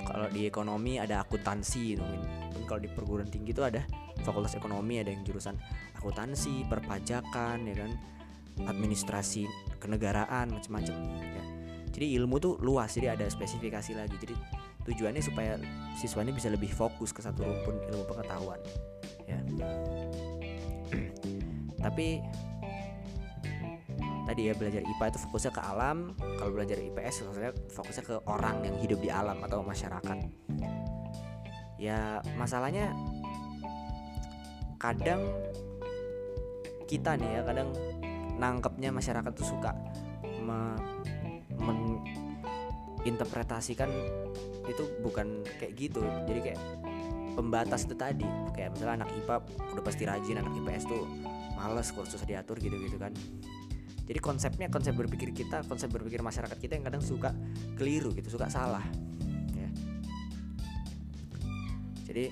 Kalau 0.05 0.27
di 0.31 0.47
ekonomi 0.47 0.99
ada 0.99 1.23
akuntansi 1.23 1.95
gitu 1.95 2.03
mungkin 2.03 2.23
kalau 2.65 2.81
di 2.81 2.89
perguruan 2.89 3.29
tinggi 3.29 3.53
itu 3.53 3.61
ada 3.61 3.85
fakultas 4.25 4.57
ekonomi 4.57 4.99
ada 4.99 5.13
yang 5.13 5.21
jurusan 5.21 5.53
akuntansi 5.99 6.65
perpajakan 6.67 7.67
ya 7.67 7.75
kan? 7.85 7.91
Administrasi 8.55 9.47
kenegaraan 9.83 10.55
macam-macam 10.55 10.95
ya. 11.19 11.43
Jadi 11.95 12.11
ilmu 12.19 12.35
tuh 12.43 12.59
luas 12.59 12.91
jadi 12.91 13.15
ada 13.15 13.23
spesifikasi 13.27 13.95
lagi. 13.95 14.15
Jadi 14.19 14.35
tujuannya 14.83 15.23
supaya 15.23 15.55
siswanya 15.95 16.35
bisa 16.35 16.51
lebih 16.51 16.71
fokus 16.71 17.15
ke 17.15 17.23
satu 17.23 17.43
rumpun 17.43 17.75
ilmu 17.91 18.03
pengetahuan 18.07 18.59
ya. 19.27 19.39
Tapi 21.83 22.19
tadi 24.35 24.51
ya 24.51 24.55
belajar 24.59 24.83
IPA 24.83 25.15
itu 25.15 25.19
fokusnya 25.31 25.55
ke 25.55 25.63
alam 25.63 26.11
kalau 26.35 26.51
belajar 26.51 26.75
IPS 26.75 27.23
fokusnya 27.23 27.55
fokusnya 27.71 28.03
ke 28.03 28.19
orang 28.27 28.67
yang 28.67 28.75
hidup 28.83 28.99
di 28.99 29.07
alam 29.07 29.39
atau 29.39 29.63
masyarakat. 29.63 30.27
Ya 31.79 32.19
masalahnya 32.35 32.91
kadang 34.75 35.23
kita 36.83 37.15
nih 37.15 37.39
ya 37.39 37.47
kadang 37.47 37.71
nangkepnya 38.35 38.91
masyarakat 38.91 39.31
tuh 39.31 39.55
suka 39.55 39.71
me, 40.43 40.75
menginterpretasikan 41.55 43.87
itu 44.67 44.83
bukan 44.99 45.47
kayak 45.63 45.79
gitu. 45.79 46.03
Jadi 46.27 46.51
kayak 46.51 46.59
pembatas 47.39 47.87
itu 47.87 47.95
tadi 47.95 48.27
kayak 48.51 48.75
misalnya 48.75 49.07
anak 49.07 49.15
IPA 49.15 49.35
udah 49.79 49.83
pasti 49.87 50.03
rajin 50.03 50.43
anak 50.43 50.51
IPS 50.59 50.91
tuh 50.91 51.07
males 51.55 51.87
kursus 51.95 52.19
diatur 52.27 52.59
gitu-gitu 52.59 52.99
kan 52.99 53.15
jadi 54.05 54.19
konsepnya 54.21 54.69
konsep 54.69 54.93
berpikir 54.93 55.33
kita 55.33 55.65
konsep 55.65 55.89
berpikir 55.89 56.21
masyarakat 56.21 56.57
kita 56.61 56.77
yang 56.77 56.85
kadang 56.85 57.01
suka 57.01 57.33
keliru 57.73 58.13
gitu 58.13 58.37
suka 58.37 58.49
salah. 58.53 58.85
Ya. 59.57 59.69
Jadi 62.05 62.25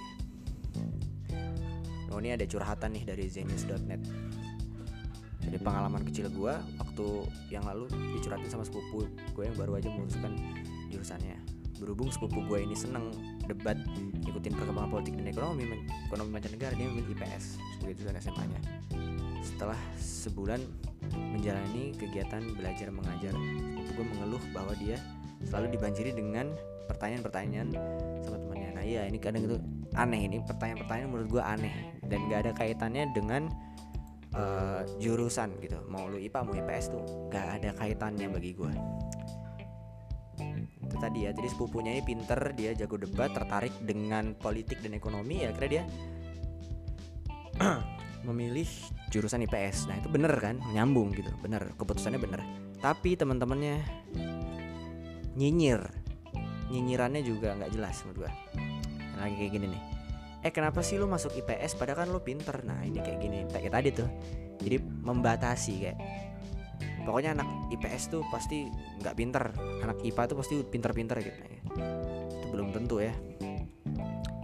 oh 2.13 2.21
ini 2.21 2.29
ada 2.37 2.45
curhatan 2.45 2.93
nih 2.93 3.03
dari 3.09 3.25
zenius.net 3.25 4.01
jadi 5.43 5.59
pengalaman 5.59 6.01
kecil 6.07 6.31
gue 6.31 6.53
waktu 6.79 7.07
yang 7.51 7.67
lalu 7.67 7.85
dicurhatin 8.15 8.47
sama 8.47 8.63
sepupu 8.63 9.05
gue 9.35 9.43
yang 9.43 9.57
baru 9.59 9.75
aja 9.77 9.91
memutuskan 9.91 10.33
jurusannya. 10.87 11.35
Berhubung 11.83 12.07
sepupu 12.15 12.41
gue 12.47 12.63
ini 12.63 12.73
seneng 12.77 13.11
debat 13.43 13.75
ikutin 14.23 14.55
perkembangan 14.55 14.87
politik 14.87 15.19
dan 15.19 15.27
ekonomi 15.27 15.67
ekonomi 16.07 16.29
mancanegara 16.31 16.73
dia 16.79 16.87
memilih 16.87 17.11
IPS 17.11 17.59
begitu 17.83 18.07
dan 18.07 18.15
SMA 18.23 18.45
nya 18.47 18.59
setelah 19.43 19.75
sebulan 19.99 20.63
menjalani 21.13 21.93
kegiatan 21.97 22.43
belajar 22.57 22.89
mengajar. 22.89 23.33
Gue 23.93 24.05
mengeluh 24.05 24.41
bahwa 24.51 24.73
dia 24.77 24.97
selalu 25.43 25.75
dibanjiri 25.77 26.11
dengan 26.15 26.53
pertanyaan-pertanyaan 26.87 27.69
sama 28.23 28.37
temannya. 28.39 28.69
Nah 28.75 28.83
iya 28.83 29.01
ini 29.07 29.17
kadang 29.19 29.47
itu 29.47 29.57
aneh 29.95 30.21
ini 30.25 30.37
pertanyaan-pertanyaan 30.43 31.09
menurut 31.09 31.29
gue 31.39 31.43
aneh 31.43 31.73
dan 32.07 32.19
gak 32.27 32.39
ada 32.47 32.51
kaitannya 32.55 33.03
dengan 33.15 33.51
uh, 34.35 34.81
jurusan 34.99 35.55
gitu. 35.63 35.79
Mau 35.87 36.07
lu 36.07 36.19
IPA 36.19 36.39
mau 36.43 36.55
IPS 36.55 36.85
tuh 36.91 37.03
gak 37.31 37.61
ada 37.61 37.69
kaitannya 37.77 38.27
bagi 38.31 38.51
gue 38.55 38.73
itu 40.83 41.01
tadi 41.01 41.25
ya 41.25 41.31
jadi 41.33 41.49
sepupunya 41.49 41.97
ini 41.97 42.03
pinter 42.05 42.37
dia 42.53 42.77
jago 42.77 43.01
debat 43.01 43.33
tertarik 43.33 43.73
dengan 43.81 44.37
politik 44.37 44.77
dan 44.85 44.93
ekonomi 44.93 45.41
ya 45.41 45.49
kira 45.49 45.67
dia 45.69 45.83
memilih 48.23 48.67
jurusan 49.11 49.43
IPS 49.45 49.91
nah 49.91 49.95
itu 49.99 50.07
bener 50.09 50.31
kan? 50.39 50.59
Nyambung 50.71 51.13
gitu. 51.13 51.29
Bener. 51.43 51.75
Keputusannya 51.75 52.19
bener. 52.19 52.41
Tapi 52.79 53.15
teman-temannya 53.19 53.83
nyinyir. 55.35 55.81
Nyinyirannya 56.71 57.21
juga 57.21 57.53
nggak 57.59 57.71
jelas 57.75 58.01
menurut 58.07 58.25
gua. 58.25 58.31
Lagi 59.21 59.35
kayak 59.37 59.51
gini 59.53 59.67
nih. 59.71 59.83
Eh 60.43 60.51
kenapa 60.51 60.83
sih 60.83 60.99
lu 60.99 61.07
masuk 61.07 61.31
IPS 61.39 61.79
padahal 61.79 62.03
kan 62.03 62.09
lu 62.11 62.19
pinter. 62.19 62.55
Nah 62.67 62.83
ini 62.83 62.99
kayak 62.99 63.19
gini. 63.21 63.47
Kayak 63.47 63.71
tadi 63.79 63.89
tuh. 63.93 64.09
Jadi 64.59 64.77
membatasi 64.81 65.73
kayak. 65.83 65.97
Pokoknya 67.03 67.35
anak 67.35 67.47
IPS 67.75 68.11
tuh 68.11 68.23
pasti 68.31 68.67
nggak 69.03 69.15
pinter. 69.15 69.43
Anak 69.83 69.99
IPA 70.03 70.23
tuh 70.31 70.37
pasti 70.39 70.55
pinter-pinter 70.63 71.19
gitu. 71.19 71.39
Ya. 71.39 71.51
itu 72.39 72.45
belum 72.51 72.75
tentu 72.75 72.99
ya. 72.99 73.13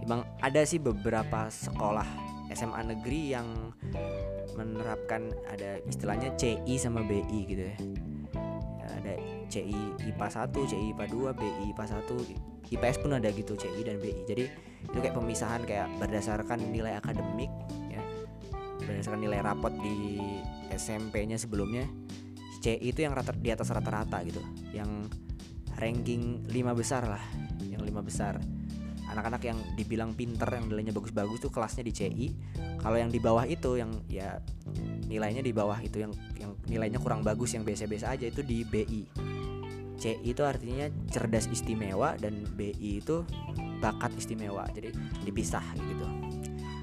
Emang 0.00 0.24
ada 0.40 0.64
sih 0.64 0.80
beberapa 0.80 1.46
sekolah 1.52 2.29
SMA 2.52 2.82
negeri 2.90 3.32
yang 3.32 3.70
menerapkan 4.58 5.30
ada 5.46 5.78
istilahnya 5.86 6.34
CI 6.34 6.74
sama 6.76 7.06
BI 7.06 7.40
gitu 7.46 7.62
ya, 7.70 7.76
ada 9.00 9.14
CI 9.46 9.78
IPA 10.10 10.26
1, 10.26 10.70
CI 10.70 10.84
IPA 10.94 11.04
2, 11.08 11.38
BI 11.38 11.50
IPA 11.70 11.84
1 12.02 12.70
IPS 12.70 12.96
pun 13.02 13.10
ada 13.18 13.28
gitu 13.34 13.58
CI 13.58 13.82
dan 13.82 13.98
BI 13.98 14.22
jadi 14.26 14.46
itu 14.86 14.98
kayak 14.98 15.16
pemisahan 15.16 15.62
kayak 15.66 15.90
berdasarkan 15.98 16.70
nilai 16.70 16.96
akademik 16.96 17.50
ya. 17.90 18.02
Berdasarkan 18.80 19.20
nilai 19.20 19.44
rapot 19.44 19.70
di 19.76 20.18
SMP-nya 20.72 21.36
sebelumnya 21.36 21.84
C 22.60 22.76
itu 22.76 23.04
yang 23.04 23.12
rata 23.12 23.32
di 23.36 23.50
atas 23.52 23.68
rata-rata 23.72 24.24
gitu. 24.24 24.40
Yang 24.72 25.12
ranking 25.76 26.44
5 26.48 26.72
besar 26.72 27.04
lah. 27.04 27.22
Yang 27.60 27.82
lima 27.92 28.00
besar 28.04 28.40
anak-anak 29.20 29.42
yang 29.44 29.58
dibilang 29.76 30.16
pinter 30.16 30.48
yang 30.48 30.64
nilainya 30.72 30.96
bagus-bagus 30.96 31.44
tuh 31.44 31.52
kelasnya 31.52 31.84
di 31.84 31.92
CI 31.92 32.26
kalau 32.80 32.96
yang 32.96 33.12
di 33.12 33.20
bawah 33.20 33.44
itu 33.44 33.76
yang 33.76 33.92
ya 34.08 34.40
nilainya 35.04 35.44
di 35.44 35.52
bawah 35.52 35.76
itu 35.84 36.00
yang 36.00 36.12
yang 36.40 36.56
nilainya 36.64 36.96
kurang 36.96 37.20
bagus 37.20 37.52
yang 37.52 37.68
biasa-biasa 37.68 38.16
aja 38.16 38.32
itu 38.32 38.40
di 38.40 38.64
BI 38.64 39.04
CI 40.00 40.32
itu 40.32 40.40
artinya 40.40 40.88
cerdas 41.12 41.52
istimewa 41.52 42.16
dan 42.16 42.48
BI 42.56 43.04
itu 43.04 43.20
bakat 43.84 44.16
istimewa. 44.16 44.64
Jadi 44.72 44.96
dipisah 45.28 45.62
gitu. 45.76 46.08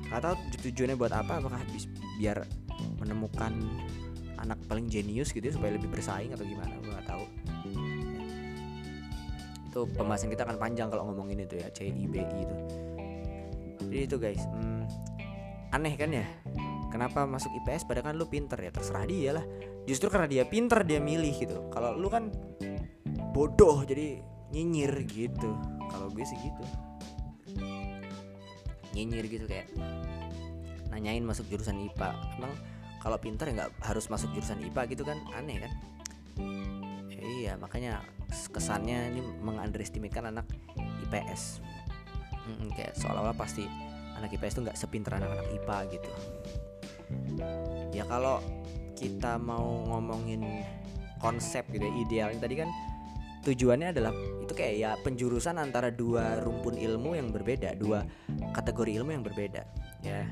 Tahu 0.08 0.36
tujuannya 0.62 0.96
buat 0.96 1.14
apa 1.18 1.42
apakah 1.42 1.62
biar 2.22 2.46
menemukan 3.02 3.54
anak 4.38 4.62
paling 4.70 4.86
jenius 4.86 5.34
gitu 5.34 5.50
ya 5.50 5.54
supaya 5.58 5.74
lebih 5.76 5.90
bersaing 5.90 6.30
atau 6.34 6.46
gimana 6.46 6.78
gue 6.78 6.94
nggak 6.94 7.10
tahu 7.10 7.26
itu 9.68 9.84
pembahasan 9.94 10.32
kita 10.32 10.48
akan 10.48 10.58
panjang 10.58 10.88
kalau 10.88 11.12
ngomongin 11.12 11.44
itu 11.44 11.60
ya 11.60 11.68
CIBI 11.70 12.24
itu. 12.24 12.56
Jadi 13.88 14.04
itu 14.04 14.16
guys 14.20 14.42
hmm, 14.48 14.84
aneh 15.76 15.94
kan 16.00 16.10
ya? 16.12 16.26
Kenapa 16.88 17.28
masuk 17.28 17.52
IPS 17.64 17.84
padahal 17.84 18.12
kan 18.12 18.16
lu 18.16 18.26
pinter 18.32 18.56
ya? 18.58 18.72
Terserah 18.72 19.06
dia 19.06 19.36
lah. 19.36 19.46
Justru 19.84 20.08
karena 20.08 20.28
dia 20.28 20.44
pinter 20.48 20.88
dia 20.88 21.04
milih 21.04 21.36
gitu. 21.36 21.68
Kalau 21.70 21.94
lu 22.00 22.08
kan 22.08 22.32
bodoh 23.36 23.84
jadi 23.84 24.24
nyinyir 24.56 25.04
gitu. 25.06 25.52
Kalau 25.92 26.08
gue 26.10 26.24
sih 26.24 26.40
gitu. 26.40 26.64
Nyinyir 28.96 29.26
gitu 29.28 29.46
kayak 29.46 29.68
nanyain 30.90 31.22
masuk 31.22 31.46
jurusan 31.52 31.78
IPA 31.92 32.16
emang 32.40 32.54
kalau 33.04 33.20
pintar 33.22 33.52
ya 33.52 33.62
nggak 33.62 33.72
harus 33.86 34.10
masuk 34.10 34.32
jurusan 34.34 34.58
IPA 34.64 34.82
gitu 34.96 35.04
kan? 35.04 35.20
Aneh 35.36 35.68
kan? 35.68 35.72
Ya, 37.12 37.22
iya 37.22 37.54
makanya 37.60 38.02
kesannya 38.54 39.18
ini 39.18 39.22
mengunderestimatekan 39.42 40.30
anak 40.30 40.48
IPS 41.08 41.66
hmm, 42.48 42.72
kayak 42.74 42.94
seolah-olah 42.96 43.36
pasti 43.36 43.68
anak 44.18 44.34
IPS 44.34 44.58
itu 44.58 44.62
nggak 44.66 44.78
sepintar 44.80 45.12
anak-anak 45.22 45.48
IPA 45.54 45.78
gitu. 45.94 46.10
Ya 47.94 48.04
kalau 48.10 48.42
kita 48.98 49.38
mau 49.38 49.86
ngomongin 49.94 50.42
konsep 51.22 51.70
gitu 51.70 51.86
ya, 51.86 51.94
idealnya 52.02 52.40
tadi 52.42 52.56
kan 52.58 52.70
tujuannya 53.46 53.94
adalah 53.94 54.14
itu 54.44 54.54
kayak 54.58 54.76
ya 54.76 54.92
penjurusan 55.06 55.62
antara 55.62 55.94
dua 55.94 56.42
rumpun 56.42 56.76
ilmu 56.76 57.16
yang 57.16 57.30
berbeda 57.30 57.78
dua 57.78 58.04
kategori 58.58 58.98
ilmu 59.02 59.12
yang 59.14 59.24
berbeda 59.24 59.62
ya. 60.02 60.26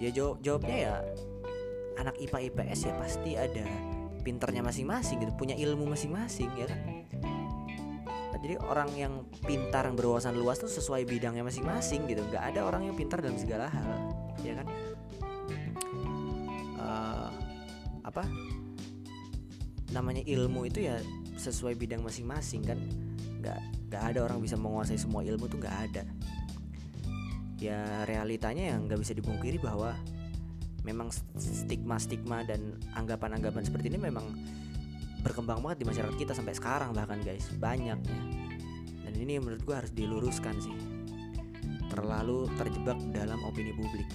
Ya 0.00 0.08
jawab 0.16 0.40
jawabnya 0.40 0.76
ya 0.80 0.94
anak 2.00 2.16
IPA 2.16 2.38
IPS 2.48 2.80
ya 2.88 2.92
pasti 2.96 3.36
ada 3.36 3.68
pinternya 4.20 4.60
masing-masing 4.60 5.20
gitu 5.24 5.32
punya 5.34 5.56
ilmu 5.56 5.88
masing-masing 5.88 6.48
ya 6.56 6.66
kan? 6.68 6.78
Nah, 8.30 8.38
jadi 8.38 8.56
orang 8.62 8.90
yang 8.94 9.26
pintar 9.42 9.90
yang 9.90 9.98
berwawasan 9.98 10.38
luas 10.38 10.62
tuh 10.62 10.70
sesuai 10.70 11.04
bidangnya 11.04 11.42
masing-masing 11.42 12.06
gitu. 12.06 12.22
Nggak 12.30 12.54
ada 12.54 12.60
orang 12.64 12.86
yang 12.86 12.94
pintar 12.94 13.18
dalam 13.18 13.36
segala 13.36 13.66
hal 13.66 13.90
ya 14.46 14.54
kan? 14.60 14.66
Uh, 16.80 17.28
apa? 18.06 18.24
Namanya 19.90 20.22
ilmu 20.24 20.70
itu 20.70 20.86
ya 20.86 21.02
sesuai 21.36 21.74
bidang 21.74 22.00
masing-masing 22.06 22.62
kan? 22.62 22.78
Nggak 23.42 23.58
nggak 23.90 24.02
ada 24.14 24.18
orang 24.22 24.38
bisa 24.38 24.54
menguasai 24.54 24.96
semua 24.96 25.26
ilmu 25.26 25.50
tuh 25.50 25.58
nggak 25.58 25.76
ada. 25.90 26.04
Ya 27.60 28.06
realitanya 28.08 28.72
yang 28.72 28.86
nggak 28.86 29.02
bisa 29.02 29.12
dipungkiri 29.12 29.60
bahwa 29.60 29.92
memang 30.82 31.12
stigma-stigma 31.36 32.44
dan 32.46 32.76
anggapan-anggapan 32.96 33.62
seperti 33.66 33.92
ini 33.92 33.98
memang 34.00 34.24
berkembang 35.20 35.60
banget 35.60 35.84
di 35.84 35.86
masyarakat 35.88 36.16
kita 36.16 36.32
sampai 36.32 36.56
sekarang 36.56 36.96
bahkan 36.96 37.20
guys. 37.20 37.48
Banyak 37.56 37.98
ya. 38.00 38.20
Dan 39.08 39.12
ini 39.16 39.36
menurut 39.36 39.62
gue 39.64 39.76
harus 39.76 39.92
diluruskan 39.92 40.56
sih. 40.60 40.76
Terlalu 41.90 42.48
terjebak 42.56 42.96
dalam 43.12 43.42
opini 43.44 43.74
publik. 43.74 44.08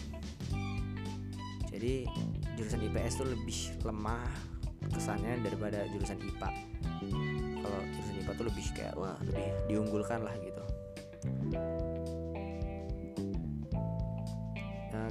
Jadi 1.70 2.08
jurusan 2.56 2.82
IPS 2.88 3.20
tuh 3.20 3.28
lebih 3.28 3.60
lemah 3.84 4.24
kesannya 4.90 5.44
daripada 5.44 5.84
jurusan 5.92 6.18
IPA 6.22 6.50
kalau 7.60 7.80
jurusan 7.92 8.16
IPA 8.22 8.32
tuh 8.38 8.46
lebih 8.48 8.66
kayak 8.78 8.94
wah 8.96 9.18
lebih 9.26 9.48
diunggulkan 9.68 10.20
lah 10.22 10.36
gitu 10.40 10.64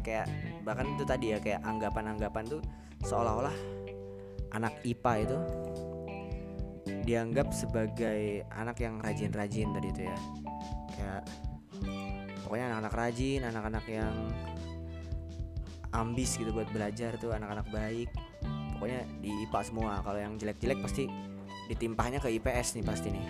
kayak 0.01 0.27
bahkan 0.65 0.89
itu 0.95 1.05
tadi 1.07 1.37
ya 1.37 1.39
kayak 1.39 1.61
anggapan-anggapan 1.63 2.45
tuh 2.49 2.63
seolah-olah 3.05 3.55
anak 4.55 4.75
IPA 4.87 5.13
itu 5.27 5.39
dianggap 7.05 7.53
sebagai 7.53 8.49
anak 8.49 8.81
yang 8.81 9.03
rajin-rajin 9.05 9.69
tadi 9.77 9.89
itu 9.93 10.03
ya. 10.09 10.17
Kayak 10.95 11.23
pokoknya 12.47 12.65
anak-anak 12.73 12.95
rajin 12.95 13.41
anak-anak 13.45 13.85
yang 13.91 14.15
ambis 15.95 16.35
gitu 16.41 16.51
buat 16.51 16.67
belajar 16.73 17.15
tuh 17.21 17.35
anak-anak 17.35 17.67
baik. 17.71 18.09
Pokoknya 18.77 19.05
di 19.21 19.31
IPA 19.47 19.61
semua 19.63 20.01
kalau 20.03 20.19
yang 20.19 20.35
jelek-jelek 20.41 20.81
pasti 20.83 21.07
ditimpahnya 21.71 22.19
ke 22.21 22.29
IPS 22.41 22.81
nih 22.81 22.85
pasti 22.85 23.09
nih. 23.11 23.27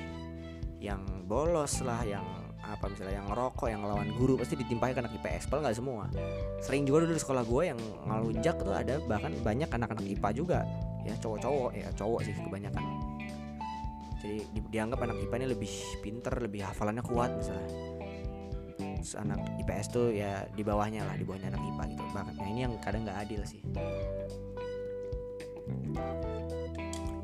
Yang 0.84 1.02
bolos 1.24 1.80
lah 1.80 2.04
yang 2.04 2.43
apa 2.64 2.88
misalnya 2.88 3.20
yang 3.20 3.28
ngerokok 3.28 3.66
yang 3.68 3.80
ngelawan 3.84 4.08
guru 4.16 4.34
pasti 4.40 4.56
ditimpahi 4.56 4.96
anak 4.96 5.12
IPS 5.20 5.46
padahal 5.52 5.68
nggak 5.68 5.78
semua. 5.78 6.04
Sering 6.64 6.82
juga 6.88 7.04
dulu 7.04 7.12
di 7.12 7.22
sekolah 7.22 7.42
gue 7.44 7.62
yang 7.68 7.80
ngelunjak 8.08 8.56
tuh 8.60 8.74
ada 8.74 8.98
bahkan 9.04 9.32
banyak 9.44 9.68
anak-anak 9.68 10.04
IPA 10.04 10.28
juga. 10.32 10.58
Ya 11.04 11.14
cowok-cowok 11.20 11.70
ya 11.76 11.88
cowok 11.92 12.20
sih 12.24 12.32
kebanyakan. 12.32 12.84
Jadi 14.24 14.38
di, 14.56 14.60
dianggap 14.72 15.04
anak 15.04 15.20
IPA 15.20 15.34
ini 15.44 15.46
lebih 15.52 15.72
pinter 16.00 16.34
lebih 16.40 16.60
hafalannya 16.64 17.04
kuat 17.04 17.30
misalnya. 17.36 17.68
Terus 18.74 19.12
anak 19.20 19.40
IPS 19.60 19.86
tuh 19.92 20.06
ya 20.16 20.48
di 20.48 20.64
bawahnya 20.64 21.04
lah 21.04 21.14
di 21.20 21.28
bawahnya 21.28 21.52
anak 21.52 21.60
IPA 21.60 21.84
gitu 21.92 22.02
bahkan. 22.16 22.34
Nah 22.40 22.48
ini 22.48 22.60
yang 22.64 22.74
kadang 22.80 23.04
nggak 23.04 23.18
adil 23.28 23.44
sih. 23.44 23.60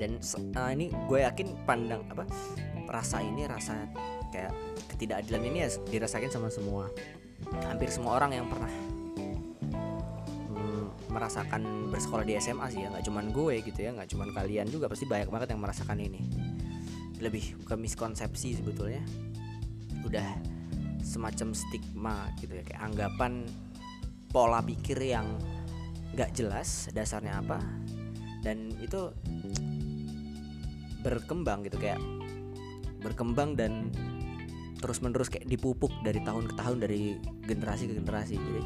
Dan 0.01 0.17
uh, 0.17 0.71
ini 0.73 0.89
gue 0.89 1.19
yakin 1.21 1.49
pandang 1.69 2.01
apa 2.09 2.25
rasa 2.89 3.21
ini 3.21 3.45
rasa 3.45 3.85
kayak 4.31 4.55
ketidakadilan 4.95 5.43
ini 5.47 5.59
ya 5.67 5.69
dirasakan 5.91 6.31
sama 6.31 6.49
semua. 6.51 6.89
Hampir 7.67 7.91
semua 7.91 8.17
orang 8.21 8.37
yang 8.37 8.47
pernah 8.47 8.71
hmm, 10.55 11.11
merasakan 11.11 11.91
bersekolah 11.91 12.25
di 12.25 12.37
SMA 12.39 12.67
sih 12.71 12.81
ya 12.85 12.89
nggak 12.93 13.05
cuman 13.09 13.33
gue 13.33 13.55
gitu 13.65 13.81
ya 13.81 13.91
nggak 13.97 14.09
cuman 14.13 14.29
kalian 14.31 14.67
juga 14.69 14.87
pasti 14.87 15.09
banyak 15.09 15.29
banget 15.29 15.49
yang 15.57 15.61
merasakan 15.61 15.99
ini. 15.99 16.23
Lebih 17.21 17.67
ke 17.67 17.75
miskonsepsi 17.77 18.61
sebetulnya. 18.61 19.03
Udah 20.07 20.25
semacam 21.05 21.53
stigma 21.57 22.17
gitu 22.39 22.55
ya 22.55 22.63
kayak 22.65 22.81
anggapan 22.81 23.45
pola 24.31 24.63
pikir 24.63 24.97
yang 25.01 25.27
nggak 26.15 26.31
jelas 26.35 26.91
dasarnya 26.95 27.39
apa 27.43 27.59
dan 28.43 28.73
itu 28.79 29.11
berkembang 31.01 31.65
gitu 31.67 31.81
kayak 31.81 32.01
berkembang 33.01 33.57
dan 33.57 33.89
terus 34.81 35.05
menerus 35.05 35.29
kayak 35.29 35.45
dipupuk 35.45 35.93
dari 36.01 36.25
tahun 36.25 36.49
ke 36.49 36.55
tahun 36.57 36.77
dari 36.81 37.21
generasi 37.45 37.85
ke 37.87 37.95
generasi 38.01 38.35
jadi 38.41 38.63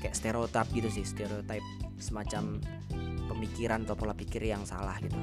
kayak 0.00 0.14
stereotip 0.16 0.66
gitu 0.72 0.88
sih 0.88 1.04
stereotip 1.04 1.60
semacam 2.00 2.60
pemikiran 3.28 3.84
atau 3.84 3.96
pola 3.96 4.16
pikir 4.16 4.40
yang 4.44 4.64
salah 4.64 4.96
gitu. 5.04 5.16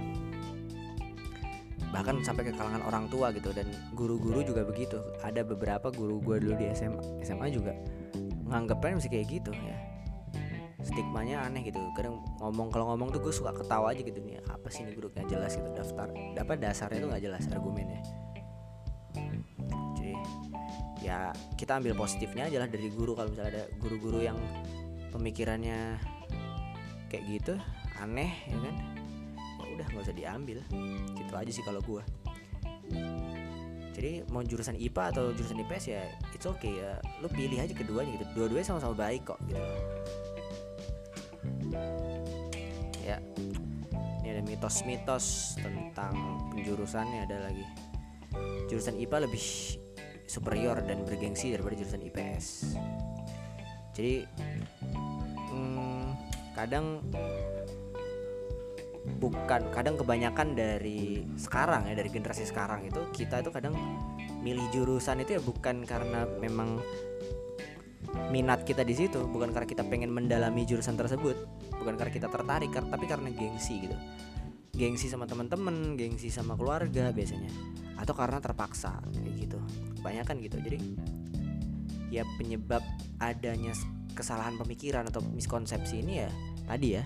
Bahkan 1.93 2.25
sampai 2.25 2.49
ke 2.49 2.53
kalangan 2.57 2.81
orang 2.89 3.05
tua 3.09 3.29
gitu 3.33 3.53
dan 3.53 3.69
guru-guru 3.93 4.41
juga 4.41 4.65
begitu. 4.65 4.97
Ada 5.21 5.45
beberapa 5.45 5.93
guru 5.93 6.17
gue 6.21 6.41
dulu 6.41 6.53
di 6.57 6.69
SMA 6.73 7.01
SMA 7.21 7.53
juga 7.53 7.73
nganggepnya 8.49 8.97
masih 8.97 9.11
kayak 9.13 9.27
gitu 9.29 9.51
ya. 9.53 9.77
Stigmanya 10.81 11.45
aneh 11.47 11.69
gitu. 11.69 11.79
Kadang 11.93 12.19
ngomong 12.41 12.73
kalau 12.73 12.91
ngomong 12.93 13.13
tuh 13.13 13.21
gue 13.21 13.33
suka 13.33 13.53
ketawa 13.53 13.93
aja 13.93 14.01
gitu 14.01 14.19
nih 14.19 14.41
apa 14.49 14.67
sih 14.73 14.83
ini 14.83 14.97
guru? 14.97 15.13
Nggak 15.13 15.29
jelas 15.29 15.53
gitu 15.53 15.69
daftar. 15.69 16.09
Dapat 16.33 16.57
dasarnya 16.59 16.97
tuh 16.97 17.09
nggak 17.13 17.23
jelas 17.23 17.43
argumennya 17.53 18.01
ya 21.03 21.35
kita 21.59 21.77
ambil 21.83 21.93
positifnya 21.99 22.47
aja 22.47 22.63
lah 22.63 22.71
dari 22.71 22.87
guru. 22.87 23.13
Kalau 23.13 23.29
misalnya 23.29 23.51
ada 23.59 23.63
guru-guru 23.77 24.23
yang 24.23 24.39
pemikirannya 25.11 25.99
kayak 27.11 27.23
gitu 27.27 27.53
aneh 27.99 28.31
ya 28.47 28.57
kan? 28.57 28.75
Ya 29.59 29.67
udah 29.75 29.85
nggak 29.91 30.03
usah 30.07 30.15
diambil. 30.15 30.63
Gitu 31.13 31.33
aja 31.35 31.51
sih 31.51 31.63
kalau 31.67 31.83
gue 31.83 32.03
jadi 33.93 34.25
mau 34.33 34.41
jurusan 34.41 34.73
IPA 34.73 35.03
atau 35.13 35.29
jurusan 35.37 35.61
IPS 35.63 35.85
ya 35.93 36.01
it's 36.33 36.49
okay 36.49 36.81
ya. 36.81 36.97
Lu 37.21 37.29
pilih 37.29 37.61
aja 37.61 37.71
keduanya 37.71 38.17
gitu. 38.17 38.25
Dua-duanya 38.33 38.65
sama-sama 38.65 38.97
baik 38.97 39.29
kok 39.29 39.39
gitu. 39.45 39.61
Ya. 43.05 43.21
Ini 44.23 44.39
ada 44.39 44.41
mitos-mitos 44.47 45.55
tentang 45.61 46.15
penjurusannya 46.51 47.29
ada 47.29 47.47
lagi. 47.47 47.65
Jurusan 48.65 48.97
IPA 48.97 49.29
lebih 49.29 49.77
superior 50.25 50.79
dan 50.83 51.03
bergengsi 51.03 51.53
daripada 51.53 51.75
jurusan 51.77 52.03
IPS 52.03 52.45
jadi 53.93 54.25
hmm, 55.53 56.05
kadang 56.57 57.01
bukan 59.19 59.67
kadang 59.75 59.95
kebanyakan 59.99 60.55
dari 60.55 61.27
sekarang 61.35 61.91
ya 61.91 61.93
dari 61.95 62.07
generasi 62.07 62.47
sekarang 62.47 62.87
itu 62.87 63.03
kita 63.11 63.43
itu 63.43 63.51
kadang 63.51 63.75
milih 64.43 64.63
jurusan 64.71 65.23
itu 65.23 65.39
ya 65.39 65.41
bukan 65.43 65.83
karena 65.83 66.27
memang 66.39 66.79
minat 68.31 68.63
kita 68.63 68.83
di 68.83 68.95
situ 68.95 69.25
bukan 69.27 69.51
karena 69.51 69.67
kita 69.67 69.83
pengen 69.87 70.11
mendalami 70.11 70.63
jurusan 70.63 70.95
tersebut 70.95 71.35
bukan 71.79 71.99
karena 71.99 72.11
kita 72.13 72.27
tertarik 72.31 72.71
tapi 72.71 73.05
karena 73.07 73.29
gengsi 73.31 73.87
gitu. 73.87 73.97
Gengsi 74.73 75.05
sama 75.05 75.29
teman-teman 75.29 75.93
gengsi 75.93 76.33
sama 76.33 76.57
keluarga 76.57 77.13
biasanya 77.13 77.51
atau 78.03 78.11
karena 78.11 78.43
terpaksa 78.43 78.99
kayak 79.15 79.33
gitu. 79.39 79.59
Kebanyakan 80.03 80.35
gitu. 80.43 80.59
Jadi 80.59 80.77
ya 82.11 82.27
penyebab 82.35 82.83
adanya 83.23 83.71
kesalahan 84.13 84.59
pemikiran 84.59 85.07
atau 85.07 85.23
miskonsepsi 85.23 86.03
ini 86.03 86.27
ya 86.27 86.29
tadi 86.67 86.99
ya. 86.99 87.03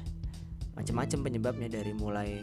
Macam-macam 0.73 1.19
penyebabnya 1.21 1.69
dari 1.69 1.93
mulai 1.93 2.41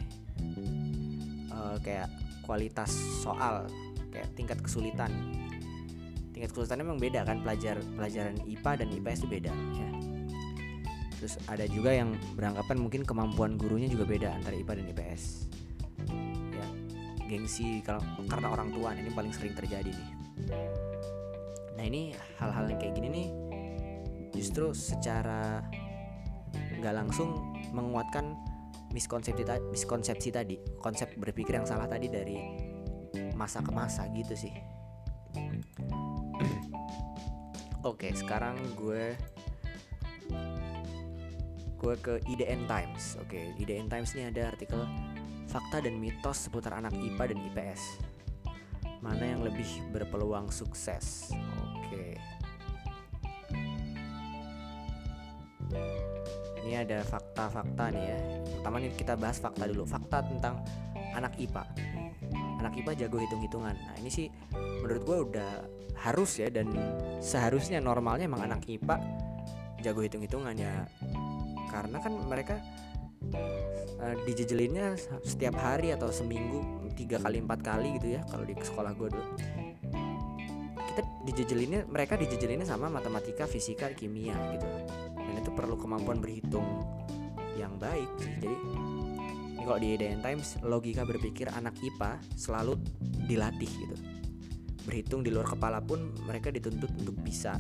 uh, 1.50 1.76
kayak 1.82 2.06
kualitas 2.46 2.94
soal 3.22 3.66
kayak 4.14 4.30
tingkat 4.38 4.58
kesulitan. 4.62 5.10
Tingkat 6.30 6.54
kesulitan 6.54 6.78
memang 6.82 7.02
beda 7.02 7.26
kan 7.26 7.42
pelajar 7.42 7.82
pelajaran 7.98 8.38
IPA 8.46 8.86
dan 8.86 8.88
IPS 8.94 9.18
itu 9.26 9.28
beda 9.30 9.52
ya. 9.74 9.90
Terus 11.18 11.34
ada 11.46 11.64
juga 11.70 11.90
yang 11.94 12.14
beranggapan 12.38 12.76
mungkin 12.78 13.02
kemampuan 13.06 13.54
gurunya 13.58 13.86
juga 13.90 14.06
beda 14.06 14.34
antara 14.34 14.54
IPA 14.58 14.82
dan 14.82 14.86
IPS 14.94 15.43
gengsi 17.34 17.82
karena 17.82 18.46
orang 18.54 18.70
tua 18.70 18.94
ini 18.94 19.10
paling 19.10 19.34
sering 19.34 19.58
terjadi 19.58 19.90
nih. 19.90 20.10
Nah 21.74 21.84
ini 21.84 22.14
hal-hal 22.38 22.70
yang 22.70 22.78
kayak 22.78 22.94
gini 22.94 23.08
nih 23.10 23.28
justru 24.30 24.70
secara 24.70 25.66
nggak 26.54 26.94
langsung 26.94 27.58
menguatkan 27.74 28.38
miskonsepsi 28.94 29.42
tadi 29.42 29.62
miskonsepsi 29.74 30.30
tadi 30.30 30.54
konsep 30.78 31.10
berpikir 31.18 31.58
yang 31.58 31.66
salah 31.66 31.90
tadi 31.90 32.06
dari 32.06 32.38
masa 33.34 33.58
ke 33.58 33.74
masa 33.74 34.06
gitu 34.14 34.38
sih. 34.38 34.54
Oke 37.82 38.14
sekarang 38.14 38.54
gue 38.78 39.18
gue 41.84 41.94
ke 42.00 42.22
IDN 42.30 42.70
Times. 42.70 43.18
Oke 43.20 43.52
IDN 43.58 43.90
Times 43.90 44.14
ini 44.14 44.30
ada 44.30 44.54
artikel 44.54 44.86
fakta 45.48 45.84
dan 45.84 45.96
mitos 46.00 46.48
seputar 46.48 46.76
anak 46.76 46.94
IPA 46.96 47.34
dan 47.34 47.38
IPS 47.52 47.82
mana 49.04 49.20
yang 49.20 49.44
lebih 49.44 49.68
berpeluang 49.92 50.48
sukses? 50.48 51.28
Oke. 51.76 52.16
Ini 56.64 56.88
ada 56.88 57.04
fakta-fakta 57.04 57.92
nih 57.92 58.00
ya. 58.00 58.18
Pertama 58.56 58.80
nih 58.80 58.96
kita 58.96 59.12
bahas 59.20 59.36
fakta 59.36 59.68
dulu. 59.68 59.84
Fakta 59.84 60.24
tentang 60.24 60.64
anak 61.12 61.36
IPA 61.36 61.68
anak 62.64 62.80
IPA 62.80 62.92
jago 63.04 63.20
hitung-hitungan. 63.20 63.76
Nah 63.76 63.94
ini 64.00 64.08
sih 64.08 64.32
menurut 64.56 65.04
gue 65.04 65.18
udah 65.28 65.52
harus 66.00 66.40
ya 66.40 66.48
dan 66.48 66.72
seharusnya 67.20 67.76
normalnya 67.76 68.24
emang 68.24 68.48
anak 68.48 68.64
IPA 68.64 68.96
jago 69.84 70.00
hitung-hitungan 70.00 70.56
ya. 70.56 70.88
Karena 71.68 72.00
kan 72.00 72.16
mereka 72.24 72.56
uh, 74.00 74.16
dijejelinnya 74.24 74.98
setiap 75.24 75.56
hari 75.58 75.92
atau 75.94 76.12
seminggu 76.12 76.84
tiga 76.94 77.18
kali 77.18 77.42
empat 77.42 77.60
kali 77.60 77.98
gitu 77.98 78.16
ya 78.18 78.22
kalau 78.30 78.46
di 78.46 78.54
sekolah 78.54 78.92
gue 78.94 79.08
dulu. 79.10 79.26
Kita 80.94 81.02
dijejelinnya 81.26 81.90
mereka 81.90 82.14
dijejelinnya 82.14 82.66
sama 82.66 82.86
matematika 82.86 83.50
fisika 83.50 83.90
kimia 83.92 84.38
gitu. 84.54 84.68
Dan 85.18 85.34
itu 85.42 85.50
perlu 85.50 85.74
kemampuan 85.74 86.22
berhitung 86.22 86.86
yang 87.58 87.74
baik 87.78 88.10
sih. 88.22 88.32
Jadi 88.38 88.56
ini 89.58 89.62
kalau 89.66 89.78
di 89.82 89.88
IDN 89.98 90.20
Times 90.22 90.60
logika 90.62 91.02
berpikir 91.02 91.50
anak 91.50 91.74
IPA 91.82 92.22
selalu 92.38 92.78
dilatih 93.26 93.70
gitu. 93.70 93.96
Berhitung 94.84 95.24
di 95.24 95.32
luar 95.32 95.48
kepala 95.48 95.80
pun 95.82 96.14
mereka 96.28 96.54
dituntut 96.54 96.92
untuk 96.94 97.16
bisa. 97.24 97.58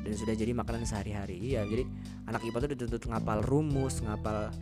Dan 0.00 0.16
sudah 0.16 0.32
jadi 0.32 0.54
makanan 0.54 0.86
sehari-hari. 0.86 1.42
Iya 1.42 1.66
jadi 1.66 1.84
anak 2.30 2.46
IPA 2.46 2.58
tuh 2.62 2.70
dituntut 2.78 3.02
ngapal 3.10 3.42
rumus 3.42 3.98
ngapal 4.04 4.54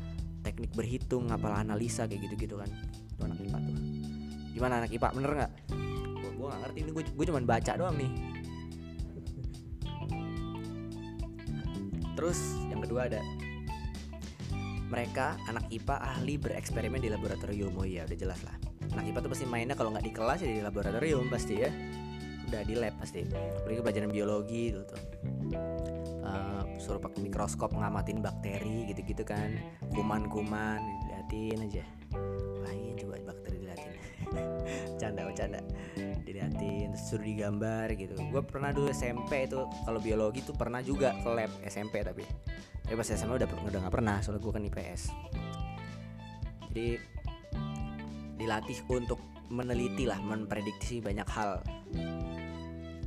teknik 0.48 0.72
berhitung 0.72 1.28
ngapal 1.28 1.52
analisa 1.52 2.08
kayak 2.08 2.24
gitu-gitu 2.24 2.56
kan. 2.56 2.72
Itu 3.12 3.20
anak 3.28 3.38
IPA 3.44 3.58
tuh. 3.68 3.76
Gimana 4.56 4.72
anak 4.80 4.90
IPA 4.96 5.08
bener 5.12 5.30
nggak? 5.36 5.52
Gue 6.38 6.46
nggak 6.48 6.60
ngerti. 6.64 6.78
Ini 6.80 6.90
gue 6.96 7.24
cuma 7.28 7.40
baca 7.44 7.72
doang 7.76 7.96
nih. 8.00 8.10
Terus 12.16 12.40
yang 12.72 12.80
kedua 12.82 13.06
ada 13.06 13.20
mereka 14.88 15.36
anak 15.44 15.68
IPA 15.68 15.96
ahli 16.00 16.34
bereksperimen 16.40 17.04
di 17.04 17.12
laboratorium. 17.12 17.76
Oh 17.76 17.84
iya 17.84 18.08
udah 18.08 18.16
jelas 18.16 18.40
lah. 18.48 18.56
Anak 18.96 19.04
IPA 19.12 19.18
tuh 19.28 19.30
pasti 19.36 19.44
mainnya 19.44 19.76
kalau 19.76 19.92
nggak 19.92 20.06
di 20.08 20.12
kelas 20.16 20.40
ya 20.40 20.48
di 20.48 20.64
laboratorium 20.64 21.28
pasti 21.28 21.54
ya. 21.60 21.70
Udah 22.48 22.64
di 22.64 22.74
lab 22.74 22.96
pasti. 22.96 23.20
Apalagi 23.28 23.84
pelajaran 23.84 24.08
biologi 24.08 24.72
gitu 24.72 24.80
tuh. 24.88 25.00
uh, 25.52 25.77
suruh 26.78 27.02
pakai 27.02 27.26
mikroskop 27.26 27.74
ngamatin 27.74 28.22
bakteri 28.22 28.88
gitu-gitu 28.90 29.26
kan. 29.26 29.52
Kuman-kuman 29.92 30.80
diliatin 31.04 31.58
aja. 31.66 31.84
Lain 32.64 32.94
coba 32.96 33.14
bakteri 33.34 33.56
diliatin. 33.60 33.92
Canda 35.00 35.22
canda 35.36 35.60
diliatin 36.24 36.94
suruh 36.96 37.26
digambar 37.26 37.92
gitu. 37.94 38.16
Gue 38.16 38.42
pernah 38.42 38.72
dulu 38.74 38.90
SMP 38.90 39.50
itu 39.50 39.66
kalau 39.84 40.00
biologi 40.00 40.42
tuh 40.42 40.56
pernah 40.56 40.80
juga 40.80 41.14
ke 41.18 41.28
lab 41.28 41.52
SMP 41.66 42.00
tapi. 42.02 42.24
Tapi 42.86 42.94
pas 42.96 43.04
SMA 43.04 43.36
udah 43.36 43.48
udah 43.48 43.78
nggak 43.84 43.94
pernah 43.94 44.16
soalnya 44.24 44.40
gue 44.40 44.52
kan 44.52 44.64
IPS 44.64 45.02
jadi 46.78 46.94
dilatih 48.38 48.78
untuk 48.86 49.18
meneliti 49.50 50.06
lah 50.06 50.22
memprediksi 50.22 51.02
banyak 51.02 51.26
hal. 51.26 51.58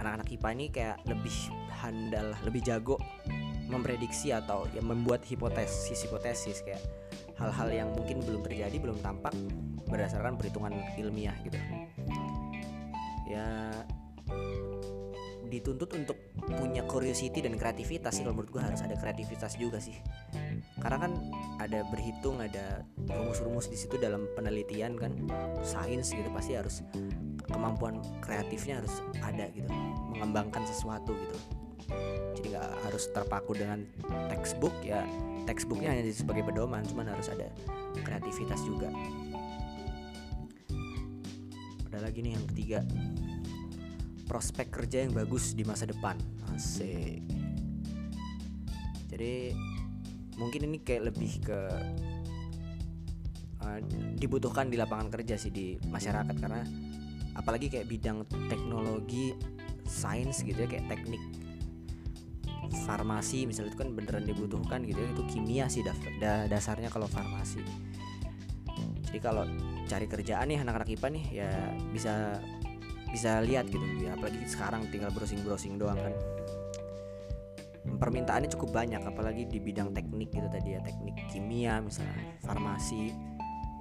Anak-anak 0.02 0.28
IPA 0.28 0.50
ini 0.58 0.66
kayak 0.74 0.98
lebih 1.08 1.38
handal 1.72 2.36
lebih 2.44 2.62
jago 2.68 3.00
memprediksi 3.72 4.36
atau 4.36 4.68
ya 4.76 4.84
membuat 4.84 5.24
hipotesis 5.24 6.04
hipotesis 6.04 6.60
kayak 6.68 6.84
hal-hal 7.40 7.70
yang 7.72 7.90
mungkin 7.96 8.20
belum 8.22 8.44
terjadi 8.44 8.76
belum 8.78 9.00
tampak 9.00 9.34
berdasarkan 9.88 10.36
perhitungan 10.36 10.76
ilmiah 11.00 11.36
gitu. 11.48 11.58
Ya 13.32 13.72
dituntut 15.52 15.92
untuk 15.92 16.16
punya 16.48 16.88
curiosity 16.88 17.44
dan 17.44 17.60
kreativitas 17.60 18.16
sih 18.16 18.24
kalau 18.24 18.40
menurut 18.40 18.56
gue 18.56 18.64
harus 18.64 18.80
ada 18.84 18.96
kreativitas 18.96 19.60
juga 19.60 19.80
sih. 19.80 19.96
Karena 20.80 21.08
kan 21.08 21.12
ada 21.60 21.84
berhitung 21.92 22.40
ada 22.40 22.84
rumus-rumus 23.08 23.68
di 23.68 23.76
situ 23.80 24.00
dalam 24.00 24.28
penelitian 24.36 24.96
kan 24.96 25.12
sains 25.64 26.12
gitu 26.12 26.28
pasti 26.32 26.56
harus 26.56 26.84
kemampuan 27.52 28.00
kreatifnya 28.24 28.80
harus 28.80 29.04
ada 29.20 29.52
gitu 29.52 29.68
mengembangkan 30.16 30.64
sesuatu 30.64 31.12
gitu 31.12 31.38
jadi 32.42 32.58
nggak 32.58 32.70
harus 32.90 33.04
terpaku 33.14 33.54
dengan 33.54 33.86
textbook 34.34 34.74
ya 34.82 35.06
textbooknya 35.46 35.94
hanya 35.94 36.10
sebagai 36.10 36.42
pedoman 36.46 36.82
cuman 36.86 37.14
harus 37.14 37.30
ada 37.30 37.50
kreativitas 38.02 38.62
juga. 38.64 38.90
Ada 41.92 42.00
lagi 42.08 42.24
nih 42.24 42.34
yang 42.40 42.46
ketiga. 42.48 42.80
Prospek 44.26 44.72
kerja 44.72 45.04
yang 45.04 45.12
bagus 45.12 45.52
di 45.52 45.68
masa 45.68 45.84
depan. 45.84 46.16
Asik. 46.56 47.20
Jadi 49.12 49.52
mungkin 50.40 50.72
ini 50.72 50.80
kayak 50.80 51.12
lebih 51.12 51.44
ke 51.44 51.60
uh, 53.60 53.80
dibutuhkan 54.16 54.72
di 54.72 54.80
lapangan 54.80 55.12
kerja 55.12 55.36
sih 55.36 55.52
di 55.52 55.76
masyarakat. 55.84 56.36
Karena 56.40 56.64
apalagi 57.36 57.68
kayak 57.68 57.92
bidang 57.92 58.24
teknologi 58.48 59.36
sains 59.84 60.40
gitu 60.48 60.56
ya 60.64 60.68
kayak 60.72 60.88
teknik 60.88 61.20
farmasi 62.82 63.46
misalnya 63.46 63.72
itu 63.74 63.80
kan 63.80 63.90
beneran 63.94 64.26
dibutuhkan 64.26 64.82
gitu 64.84 65.00
ya 65.00 65.10
itu 65.14 65.24
kimia 65.30 65.66
sih 65.70 65.86
da 65.86 65.94
dasarnya 66.50 66.90
kalau 66.90 67.06
farmasi. 67.06 67.62
Jadi 69.08 69.20
kalau 69.20 69.44
cari 69.86 70.08
kerjaan 70.08 70.48
nih 70.48 70.64
anak-anak 70.64 70.88
IPA 70.88 71.08
nih 71.12 71.26
ya 71.44 71.52
bisa 71.92 72.40
bisa 73.12 73.44
lihat 73.44 73.68
gitu 73.68 73.84
ya 74.00 74.16
apalagi 74.16 74.40
sekarang 74.48 74.88
tinggal 74.88 75.12
browsing 75.12 75.44
browsing 75.44 75.76
doang 75.76 76.00
kan. 76.00 76.14
Permintaannya 77.82 78.50
cukup 78.50 78.74
banyak 78.78 79.02
apalagi 79.04 79.46
di 79.46 79.62
bidang 79.62 79.92
teknik 79.92 80.32
gitu 80.32 80.48
tadi 80.48 80.78
ya 80.78 80.82
teknik 80.82 81.18
kimia 81.30 81.82
misalnya 81.82 82.40
farmasi 82.46 83.14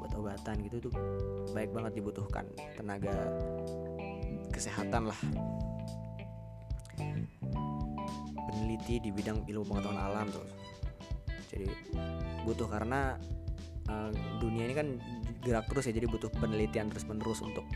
buat 0.00 0.12
obatan 0.16 0.56
gitu 0.64 0.88
tuh 0.88 0.94
baik 1.52 1.70
banget 1.76 2.00
dibutuhkan 2.00 2.48
tenaga 2.74 3.12
kesehatan 4.50 5.12
lah 5.12 5.20
peneliti 8.70 9.02
di 9.02 9.10
bidang 9.10 9.42
ilmu 9.50 9.66
pengetahuan 9.66 9.98
alam 9.98 10.26
tuh. 10.30 10.46
Jadi 11.50 11.66
butuh 12.46 12.70
karena 12.70 13.18
uh, 13.90 14.14
dunia 14.38 14.70
ini 14.70 14.74
kan 14.78 14.88
gerak 15.42 15.66
terus 15.66 15.90
ya 15.90 15.92
jadi 15.98 16.06
butuh 16.06 16.30
penelitian 16.38 16.86
terus 16.86 17.02
menerus 17.10 17.42
untuk 17.42 17.66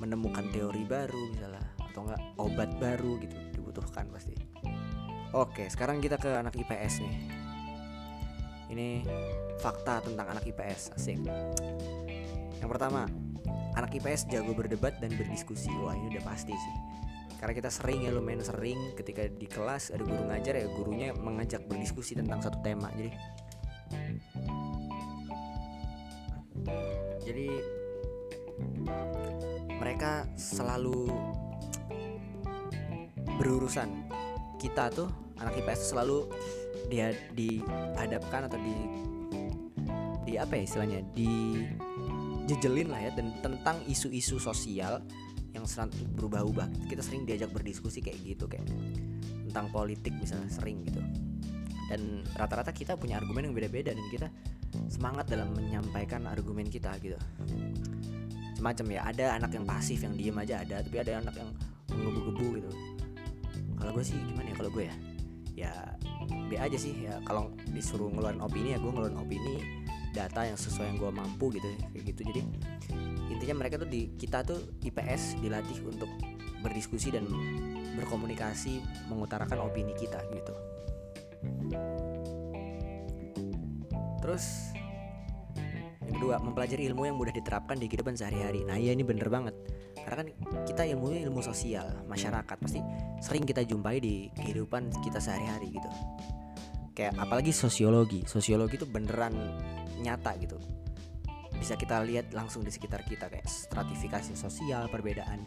menemukan 0.00 0.48
teori 0.48 0.80
baru 0.88 1.28
misalnya 1.28 1.60
atau 1.76 2.08
enggak 2.08 2.22
obat 2.40 2.70
baru 2.80 3.20
gitu 3.20 3.36
dibutuhkan 3.52 4.08
pasti. 4.08 4.32
Oke 5.36 5.68
sekarang 5.68 6.00
kita 6.00 6.16
ke 6.16 6.32
anak 6.32 6.56
IPS 6.56 7.04
nih. 7.04 7.16
Ini 8.72 8.88
fakta 9.60 10.00
tentang 10.00 10.24
anak 10.32 10.48
IPS 10.48 10.96
asik. 10.96 11.20
Yang 12.64 12.68
pertama 12.72 13.04
anak 13.76 13.92
IPS 13.92 14.32
jago 14.32 14.56
berdebat 14.56 14.96
dan 15.04 15.12
berdiskusi. 15.12 15.68
Wah 15.84 15.92
ini 15.92 16.16
udah 16.16 16.24
pasti 16.24 16.56
sih 16.56 16.76
karena 17.40 17.56
kita 17.56 17.72
sering 17.72 18.04
ya 18.04 18.12
lumayan 18.12 18.44
sering 18.44 18.92
ketika 18.92 19.24
di 19.24 19.48
kelas 19.48 19.96
ada 19.96 20.04
guru 20.04 20.28
ngajar 20.28 20.60
ya 20.60 20.68
gurunya 20.68 21.08
mengajak 21.16 21.64
berdiskusi 21.64 22.12
tentang 22.12 22.44
satu 22.44 22.60
tema. 22.60 22.92
Jadi 22.92 23.10
jadi 27.24 27.48
mereka 29.80 30.28
selalu 30.36 31.08
berurusan. 33.40 33.88
Kita 34.60 34.92
tuh 34.92 35.08
anak 35.40 35.56
IPS 35.64 35.96
selalu 35.96 36.28
dia 36.92 37.16
dihadapkan 37.32 38.52
atau 38.52 38.60
di 38.60 38.76
di 40.28 40.36
apa 40.36 40.60
ya 40.60 40.62
istilahnya 40.68 41.00
di 41.16 41.64
jejelin 42.44 42.92
lah 42.92 43.00
ya 43.00 43.10
dan 43.16 43.32
tentang 43.40 43.80
isu-isu 43.88 44.36
sosial 44.36 45.00
yang 45.54 45.66
berubah-ubah. 46.16 46.90
Kita 46.90 47.02
sering 47.02 47.26
diajak 47.26 47.50
berdiskusi 47.50 48.02
kayak 48.02 48.18
gitu 48.22 48.44
kayak 48.46 48.66
tentang 49.50 49.66
politik 49.74 50.14
misalnya 50.18 50.50
sering 50.50 50.86
gitu. 50.86 51.02
Dan 51.90 52.22
rata-rata 52.38 52.70
kita 52.70 52.94
punya 52.94 53.18
argumen 53.18 53.50
yang 53.50 53.54
beda-beda 53.54 53.90
dan 53.90 54.06
kita 54.14 54.28
semangat 54.86 55.26
dalam 55.26 55.50
menyampaikan 55.50 56.22
argumen 56.30 56.70
kita 56.70 56.94
gitu. 57.02 57.18
Macam-macam 58.60 58.86
ya 58.94 59.00
ada 59.08 59.24
anak 59.40 59.50
yang 59.56 59.66
pasif 59.66 60.04
yang 60.06 60.14
diem 60.14 60.36
aja 60.38 60.62
ada 60.62 60.84
tapi 60.84 61.02
ada 61.02 61.18
anak 61.18 61.34
yang 61.34 61.50
menggebu-gebu 61.90 62.46
gitu. 62.62 62.70
Kalau 63.74 63.90
gue 63.96 64.04
sih 64.04 64.14
gimana 64.30 64.52
ya 64.52 64.56
kalau 64.60 64.70
gue 64.70 64.84
ya 64.86 64.96
ya 65.58 65.72
B 66.46 66.54
aja 66.54 66.78
sih 66.78 67.10
ya 67.10 67.18
kalau 67.26 67.50
disuruh 67.74 68.06
ngeluarin 68.12 68.38
opini 68.38 68.76
ya 68.76 68.78
gue 68.78 68.92
ngeluarin 68.92 69.18
opini 69.18 69.82
data 70.14 70.46
yang 70.46 70.54
sesuai 70.54 70.94
yang 70.94 70.98
gue 71.00 71.10
mampu 71.10 71.50
gitu 71.58 71.66
kayak 71.90 72.04
gitu. 72.14 72.20
Jadi 72.30 72.40
intinya 73.40 73.64
mereka 73.64 73.80
tuh 73.80 73.88
di 73.88 74.12
kita 74.20 74.44
tuh 74.44 74.60
IPS 74.84 75.40
dilatih 75.40 75.80
untuk 75.88 76.12
berdiskusi 76.60 77.08
dan 77.08 77.24
berkomunikasi 77.96 78.84
mengutarakan 79.08 79.64
opini 79.64 79.96
kita 79.96 80.20
gitu. 80.36 80.52
Terus 84.20 84.76
yang 86.04 86.20
kedua 86.20 86.36
mempelajari 86.36 86.84
ilmu 86.92 87.08
yang 87.08 87.16
mudah 87.16 87.32
diterapkan 87.32 87.80
di 87.80 87.88
kehidupan 87.88 88.12
sehari-hari. 88.12 88.60
Nah 88.68 88.76
iya 88.76 88.92
ini 88.92 89.08
bener 89.08 89.32
banget. 89.32 89.56
Karena 89.96 90.20
kan 90.20 90.28
kita 90.68 90.84
ilmunya 90.92 91.24
ilmu 91.24 91.40
sosial 91.40 92.04
masyarakat 92.12 92.60
pasti 92.60 92.84
sering 93.24 93.48
kita 93.48 93.64
jumpai 93.64 94.04
di 94.04 94.28
kehidupan 94.36 94.92
kita 95.00 95.16
sehari-hari 95.16 95.72
gitu. 95.72 95.88
Kayak 96.92 97.16
apalagi 97.16 97.56
sosiologi. 97.56 98.20
Sosiologi 98.28 98.76
itu 98.76 98.84
beneran 98.84 99.32
nyata 100.04 100.36
gitu 100.36 100.60
bisa 101.60 101.76
kita 101.76 102.00
lihat 102.00 102.32
langsung 102.32 102.64
di 102.64 102.72
sekitar 102.72 103.04
kita 103.04 103.28
kayak 103.28 103.44
stratifikasi 103.44 104.32
sosial 104.32 104.88
perbedaan 104.88 105.44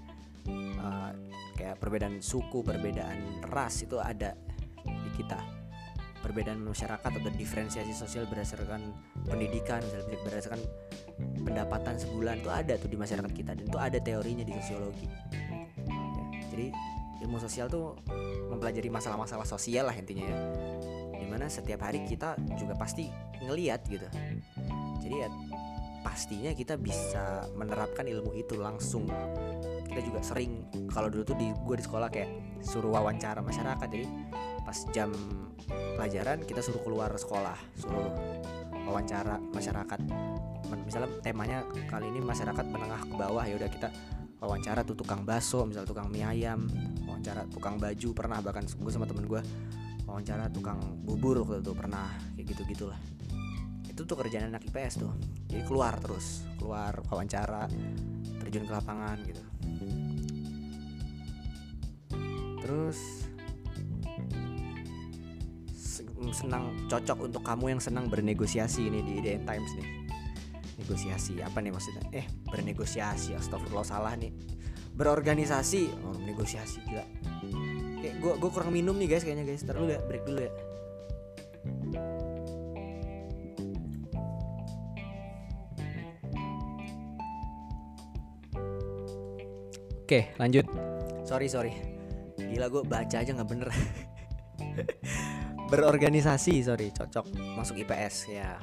uh, 0.78 1.12
kayak 1.58 1.82
perbedaan 1.82 2.22
suku 2.22 2.62
perbedaan 2.62 3.42
ras 3.50 3.82
itu 3.82 3.98
ada 3.98 4.38
di 4.86 5.12
kita. 5.18 5.40
Perbedaan 6.24 6.64
masyarakat 6.64 7.04
atau 7.04 7.32
diferensiasi 7.36 7.92
sosial 7.92 8.24
berdasarkan 8.32 8.80
pendidikan 9.28 9.84
misalnya 9.84 10.24
berdasarkan 10.24 10.62
pendapatan 11.44 12.00
sebulan 12.00 12.40
itu 12.40 12.48
ada 12.48 12.80
tuh 12.80 12.88
di 12.88 12.96
masyarakat 12.96 13.32
kita 13.36 13.52
dan 13.60 13.66
itu 13.68 13.76
ada 13.76 14.00
teorinya 14.00 14.48
di 14.48 14.56
sosiologi. 14.56 15.08
Jadi 16.48 16.72
ilmu 17.28 17.44
sosial 17.44 17.68
tuh 17.68 18.00
mempelajari 18.48 18.88
masalah-masalah 18.88 19.44
sosial 19.44 19.92
lah 19.92 19.96
intinya 20.00 20.32
ya. 20.32 20.38
Di 21.12 21.28
mana 21.28 21.52
setiap 21.52 21.84
hari 21.84 22.08
kita 22.08 22.40
juga 22.56 22.80
pasti 22.80 23.12
ngeliat 23.44 23.84
gitu. 23.92 24.08
Jadi 25.04 25.16
ya 25.20 25.28
pastinya 26.04 26.52
kita 26.52 26.76
bisa 26.76 27.48
menerapkan 27.56 28.04
ilmu 28.06 28.36
itu 28.36 28.60
langsung. 28.60 29.08
Kita 29.88 30.02
juga 30.04 30.20
sering 30.20 30.68
kalau 30.92 31.08
dulu 31.08 31.24
tuh 31.24 31.38
di 31.40 31.50
gue 31.50 31.76
di 31.80 31.86
sekolah 31.86 32.12
kayak 32.12 32.62
suruh 32.62 32.92
wawancara 32.92 33.40
masyarakat 33.40 33.88
jadi 33.88 34.08
pas 34.64 34.78
jam 34.92 35.10
pelajaran 35.96 36.44
kita 36.44 36.60
suruh 36.60 36.84
keluar 36.84 37.10
sekolah 37.16 37.58
suruh 37.80 38.12
wawancara 38.86 39.40
masyarakat. 39.56 40.00
Misalnya 40.84 41.10
temanya 41.24 41.64
kali 41.88 42.12
ini 42.12 42.20
masyarakat 42.20 42.66
menengah 42.68 43.02
ke 43.08 43.16
bawah 43.16 43.44
ya 43.48 43.56
udah 43.56 43.70
kita 43.72 43.88
wawancara 44.44 44.84
tuh 44.84 45.00
tukang 45.00 45.24
bakso 45.24 45.64
misal 45.64 45.88
tukang 45.88 46.12
mie 46.12 46.28
ayam 46.28 46.68
wawancara 47.08 47.48
tukang 47.48 47.80
baju 47.80 48.10
pernah 48.12 48.44
bahkan 48.44 48.68
gue 48.68 48.92
sama 48.92 49.08
temen 49.08 49.24
gue 49.24 49.40
wawancara 50.04 50.52
tukang 50.52 50.84
bubur 51.08 51.48
waktu 51.48 51.64
itu 51.64 51.72
pernah 51.72 52.12
kayak 52.36 52.46
gitu 52.52 52.62
gitulah 52.68 53.00
itu 53.94 54.10
tuh 54.10 54.18
kerjaan 54.18 54.50
anak 54.50 54.66
IPS 54.74 55.06
tuh. 55.06 55.14
Jadi 55.54 55.62
keluar 55.70 55.94
terus 56.02 56.42
keluar 56.58 56.98
wawancara 57.14 57.70
terjun 58.42 58.66
ke 58.66 58.74
lapangan 58.74 59.22
gitu. 59.22 59.44
Terus 62.66 63.30
senang 66.34 66.74
cocok 66.90 67.30
untuk 67.30 67.46
kamu 67.46 67.78
yang 67.78 67.82
senang 67.84 68.10
bernegosiasi 68.10 68.90
ini 68.90 69.06
di 69.06 69.22
IDN 69.22 69.46
Times 69.46 69.72
nih. 69.78 69.88
Negosiasi 70.82 71.38
apa 71.46 71.62
nih 71.62 71.70
maksudnya? 71.70 72.04
Eh 72.10 72.26
bernegosiasi 72.50 73.38
astagfirullah 73.38 73.86
salah 73.86 74.18
nih. 74.18 74.34
Berorganisasi 74.98 75.94
oh 76.02 76.18
negosiasi 76.18 76.82
gila. 76.90 77.06
Kayak 78.02 78.16
gue 78.18 78.34
gue 78.42 78.50
kurang 78.50 78.74
minum 78.74 78.98
nih 78.98 79.06
guys 79.06 79.22
kayaknya 79.22 79.46
guys. 79.54 79.62
Terlalu 79.62 79.94
ya 79.94 80.00
break 80.02 80.26
dulu 80.26 80.42
ya 80.50 80.73
Oke 90.04 90.36
lanjut. 90.36 90.68
Sorry 91.24 91.48
sorry. 91.48 91.72
Gila 92.36 92.68
gue 92.68 92.84
baca 92.84 93.16
aja 93.24 93.32
nggak 93.32 93.48
bener. 93.48 93.72
Berorganisasi 95.72 96.60
sorry 96.60 96.92
cocok. 96.92 97.32
Masuk 97.56 97.80
IPS 97.80 98.36
ya. 98.36 98.60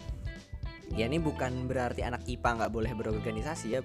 Ya 0.93 1.09
ini 1.09 1.17
bukan 1.17 1.65
berarti 1.65 2.05
anak 2.05 2.29
IPA 2.29 2.61
nggak 2.61 2.73
boleh 2.77 2.93
berorganisasi 2.93 3.67
ya. 3.73 3.81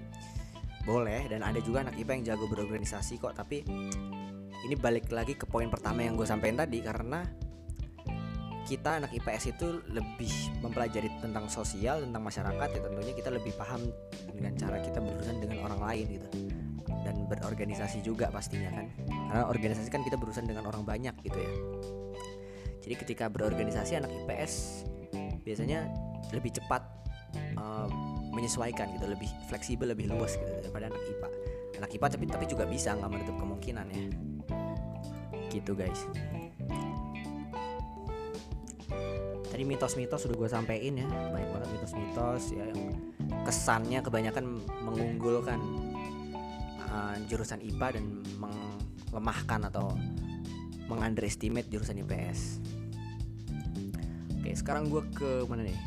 Boleh 0.83 1.31
dan 1.31 1.47
ada 1.47 1.63
juga 1.63 1.87
anak 1.87 1.95
IPA 1.95 2.11
yang 2.19 2.25
jago 2.35 2.45
berorganisasi 2.45 3.17
kok 3.17 3.33
Tapi 3.33 3.65
ini 4.69 4.75
balik 4.77 5.09
lagi 5.09 5.33
ke 5.33 5.49
poin 5.49 5.65
pertama 5.65 6.05
yang 6.05 6.13
gue 6.13 6.29
sampaikan 6.29 6.61
tadi 6.61 6.77
Karena 6.85 7.25
kita 8.69 9.01
anak 9.01 9.09
IPS 9.13 9.57
itu 9.57 9.81
lebih 9.89 10.29
mempelajari 10.61 11.09
tentang 11.21 11.49
sosial, 11.49 12.05
tentang 12.05 12.21
masyarakat 12.21 12.69
ya 12.73 12.81
tentunya 12.81 13.13
kita 13.13 13.29
lebih 13.33 13.53
paham 13.57 13.81
dengan 14.33 14.53
cara 14.57 14.77
kita 14.81 14.97
berurusan 15.01 15.37
dengan 15.37 15.69
orang 15.69 15.81
lain 15.85 16.05
gitu 16.17 16.29
berorganisasi 17.25 18.05
juga 18.05 18.29
pastinya 18.29 18.69
kan. 18.71 18.85
Karena 19.09 19.43
organisasi 19.49 19.89
kan 19.89 20.01
kita 20.05 20.15
berurusan 20.15 20.45
dengan 20.45 20.69
orang 20.69 20.85
banyak 20.85 21.15
gitu 21.25 21.37
ya. 21.37 21.51
Jadi 22.85 22.95
ketika 23.01 23.25
berorganisasi 23.27 23.97
anak 23.97 24.13
IPS 24.13 24.85
biasanya 25.41 25.89
lebih 26.33 26.53
cepat 26.53 26.85
uh, 27.57 27.89
menyesuaikan 28.33 28.93
gitu 28.97 29.05
lebih 29.09 29.29
fleksibel 29.49 29.89
lebih 29.89 30.09
luas 30.09 30.37
gitu 30.37 30.49
daripada 30.61 30.89
anak 30.89 31.01
IPA 31.01 31.29
anak 31.81 31.91
IPA 31.91 32.07
tapi 32.17 32.25
tapi 32.29 32.45
juga 32.47 32.63
bisa 32.65 32.95
nggak 32.95 33.11
menutup 33.11 33.35
kemungkinan 33.37 33.85
ya. 33.91 34.05
Gitu 35.51 35.71
guys. 35.75 36.01
Tadi 39.49 39.63
mitos-mitos 39.63 40.27
sudah 40.27 40.35
gue 40.35 40.49
sampein 40.51 40.99
ya. 40.99 41.07
Banyak 41.07 41.49
banget 41.51 41.69
mitos-mitos 41.79 42.43
ya 42.51 42.65
yang 42.67 42.91
kesannya 43.47 43.99
kebanyakan 44.03 44.59
mengunggulkan 44.83 45.59
uh, 46.95 47.15
jurusan 47.27 47.59
IPA 47.59 47.99
dan 47.99 48.05
melemahkan 48.39 49.67
atau 49.67 49.91
mengunderestimate 50.87 51.67
jurusan 51.67 51.99
IPS. 52.05 52.63
Oke, 54.39 54.51
sekarang 54.55 54.87
gue 54.87 55.03
ke 55.11 55.43
mana 55.49 55.65
nih? 55.67 55.79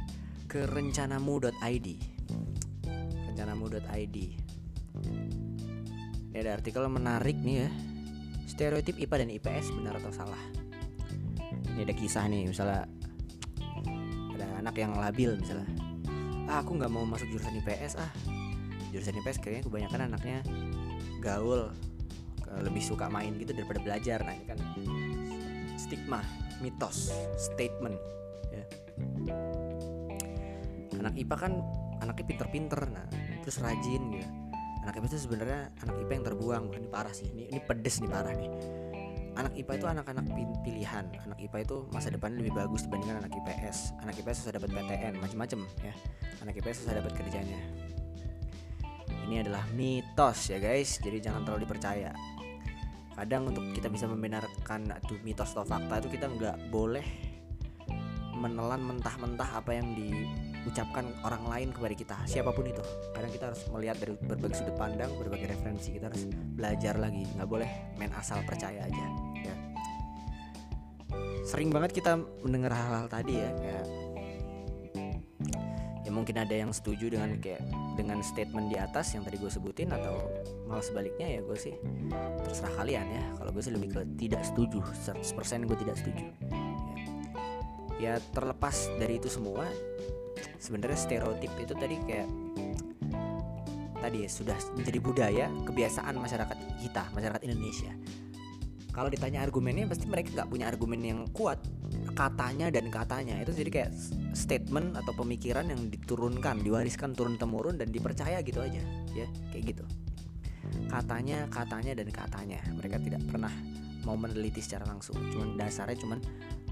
Ke 0.50 0.66
rencanamu.id. 0.68 1.88
Rencanamu.id. 3.32 4.16
Ini 6.28 6.36
ada 6.44 6.50
artikel 6.58 6.84
menarik 6.90 7.38
nih 7.40 7.56
ya. 7.64 7.70
Stereotip 8.48 8.98
IPA 8.98 9.24
dan 9.24 9.30
IPS 9.30 9.66
benar 9.78 9.94
atau 10.02 10.10
salah? 10.10 10.42
Ini 11.78 11.86
ada 11.86 11.94
kisah 11.94 12.26
nih, 12.26 12.50
misalnya 12.50 12.90
ada 14.34 14.46
anak 14.58 14.74
yang 14.74 14.98
labil 14.98 15.38
misalnya. 15.38 15.70
Ah, 16.50 16.64
aku 16.64 16.74
nggak 16.74 16.90
mau 16.90 17.06
masuk 17.06 17.30
jurusan 17.30 17.54
IPS 17.62 18.02
ah. 18.02 18.10
Jurusan 18.90 19.14
IPS 19.22 19.38
kayaknya 19.38 19.62
kebanyakan 19.68 20.00
anaknya 20.10 20.42
gaul 21.28 21.68
lebih 22.64 22.80
suka 22.80 23.12
main 23.12 23.36
gitu 23.36 23.52
daripada 23.52 23.80
belajar. 23.84 24.24
Nah 24.24 24.32
ini 24.32 24.46
kan 24.48 24.58
stigma 25.76 26.24
mitos 26.64 27.12
statement 27.36 27.96
ya. 28.48 28.64
Anak 30.98 31.14
IPA 31.14 31.36
kan 31.36 31.52
anaknya 32.00 32.24
pinter-pinter 32.24 32.80
nah 32.88 33.04
terus 33.44 33.60
rajin 33.60 34.02
gitu. 34.16 34.28
Anak 34.88 34.96
IPA 34.96 35.06
itu 35.12 35.18
sebenarnya 35.28 35.60
anak 35.84 35.96
IPA 36.00 36.12
yang 36.16 36.24
terbuang 36.32 36.64
Wah, 36.72 36.78
ini 36.80 36.88
parah 36.88 37.12
sih. 37.12 37.28
Ini 37.28 37.52
ini 37.52 37.60
pedes 37.60 38.00
nih 38.00 38.10
parah 38.10 38.32
nih. 38.32 38.50
Anak 39.38 39.54
IPA 39.54 39.72
itu 39.78 39.86
anak-anak 39.86 40.24
pilihan. 40.64 41.04
Anak 41.28 41.38
IPA 41.38 41.58
itu 41.62 41.76
masa 41.94 42.08
depannya 42.10 42.42
lebih 42.42 42.56
bagus 42.56 42.88
dibandingkan 42.88 43.22
anak 43.22 43.32
IPS 43.36 43.94
anak 44.02 44.16
IPS 44.18 44.36
susah 44.42 44.56
dapat 44.56 44.72
PTN 44.72 45.20
macam-macam 45.20 45.60
ya. 45.84 45.94
Anak 46.42 46.54
IPS 46.58 46.82
susah 46.82 46.98
dapat 46.98 47.12
kerjanya 47.14 47.87
ini 49.28 49.44
adalah 49.44 49.68
mitos 49.76 50.48
ya 50.48 50.56
guys. 50.56 50.96
Jadi 51.04 51.20
jangan 51.20 51.44
terlalu 51.44 51.68
dipercaya. 51.68 52.16
Kadang 53.12 53.52
untuk 53.52 53.68
kita 53.76 53.92
bisa 53.92 54.08
membenarkan 54.08 54.88
itu 55.04 55.20
mitos 55.20 55.52
atau 55.52 55.68
fakta 55.68 56.00
itu 56.00 56.16
kita 56.16 56.32
nggak 56.32 56.72
boleh 56.72 57.04
menelan 58.38 58.78
mentah-mentah 58.78 59.58
apa 59.58 59.74
yang 59.74 59.90
diucapkan 59.98 61.10
orang 61.26 61.42
lain 61.50 61.68
kepada 61.74 61.94
kita 61.98 62.16
siapa 62.24 62.54
pun 62.54 62.70
itu. 62.70 62.80
Kadang 63.12 63.28
kita 63.34 63.44
harus 63.52 63.62
melihat 63.74 63.96
dari 64.00 64.14
berbagai 64.16 64.56
sudut 64.64 64.76
pandang 64.80 65.10
berbagai 65.18 65.52
referensi. 65.52 65.92
Kita 65.92 66.08
harus 66.08 66.24
belajar 66.56 66.96
lagi. 66.96 67.28
Nggak 67.36 67.48
boleh 67.50 67.70
main 68.00 68.14
asal 68.16 68.40
percaya 68.48 68.86
aja 68.86 69.06
ya. 69.44 69.54
Sering 71.44 71.68
banget 71.68 72.00
kita 72.00 72.16
mendengar 72.46 72.72
hal-hal 72.72 73.10
tadi 73.10 73.44
ya 73.44 73.50
kayak 73.60 73.86
ya 76.06 76.10
mungkin 76.16 76.40
ada 76.40 76.54
yang 76.54 76.72
setuju 76.72 77.12
dengan 77.12 77.36
kayak 77.36 77.60
dengan 77.98 78.22
statement 78.22 78.70
di 78.70 78.78
atas 78.78 79.10
yang 79.18 79.26
tadi 79.26 79.42
gue 79.42 79.50
sebutin 79.50 79.90
atau 79.90 80.22
malah 80.70 80.86
sebaliknya 80.86 81.26
ya 81.26 81.40
gue 81.42 81.58
sih 81.58 81.74
terserah 82.46 82.78
kalian 82.78 83.06
ya. 83.10 83.24
Kalau 83.34 83.50
gue 83.50 83.62
sih 83.66 83.74
lebih 83.74 83.90
ke 83.90 84.00
tidak 84.14 84.46
setuju 84.46 84.78
100% 85.10 85.66
gue 85.66 85.78
tidak 85.82 85.96
setuju. 85.98 86.22
Ya. 86.22 86.54
ya 87.98 88.12
terlepas 88.30 88.86
dari 89.02 89.18
itu 89.18 89.26
semua 89.26 89.66
sebenarnya 90.62 90.94
stereotip 90.94 91.50
itu 91.58 91.74
tadi 91.74 91.98
kayak 92.06 92.28
tadi 93.98 94.22
ya 94.22 94.30
sudah 94.30 94.54
menjadi 94.78 94.98
budaya 95.02 95.46
kebiasaan 95.66 96.14
masyarakat 96.22 96.58
kita 96.78 97.02
masyarakat 97.10 97.42
Indonesia. 97.42 97.90
Kalau 98.94 99.10
ditanya 99.10 99.42
argumennya 99.42 99.86
pasti 99.90 100.06
mereka 100.06 100.34
nggak 100.34 100.48
punya 100.50 100.66
argumen 100.70 100.98
yang 101.02 101.20
kuat 101.34 101.58
katanya 102.18 102.66
dan 102.74 102.90
katanya 102.90 103.38
itu 103.38 103.54
jadi 103.54 103.70
kayak 103.70 103.90
statement 104.34 104.98
atau 104.98 105.14
pemikiran 105.14 105.70
yang 105.70 105.86
diturunkan 105.86 106.66
diwariskan 106.66 107.14
turun 107.14 107.38
temurun 107.38 107.78
dan 107.78 107.94
dipercaya 107.94 108.42
gitu 108.42 108.58
aja. 108.58 108.82
Ya 109.14 109.30
kayak 109.54 109.64
gitu. 109.70 109.84
Katanya 110.90 111.46
katanya 111.46 111.94
dan 111.94 112.10
katanya. 112.10 112.58
Mereka 112.74 112.98
tidak 113.06 113.22
pernah 113.30 113.54
mau 114.02 114.18
meneliti 114.18 114.58
secara 114.58 114.90
langsung. 114.90 115.14
Cuman 115.30 115.54
dasarnya 115.54 115.94
cuman 116.02 116.18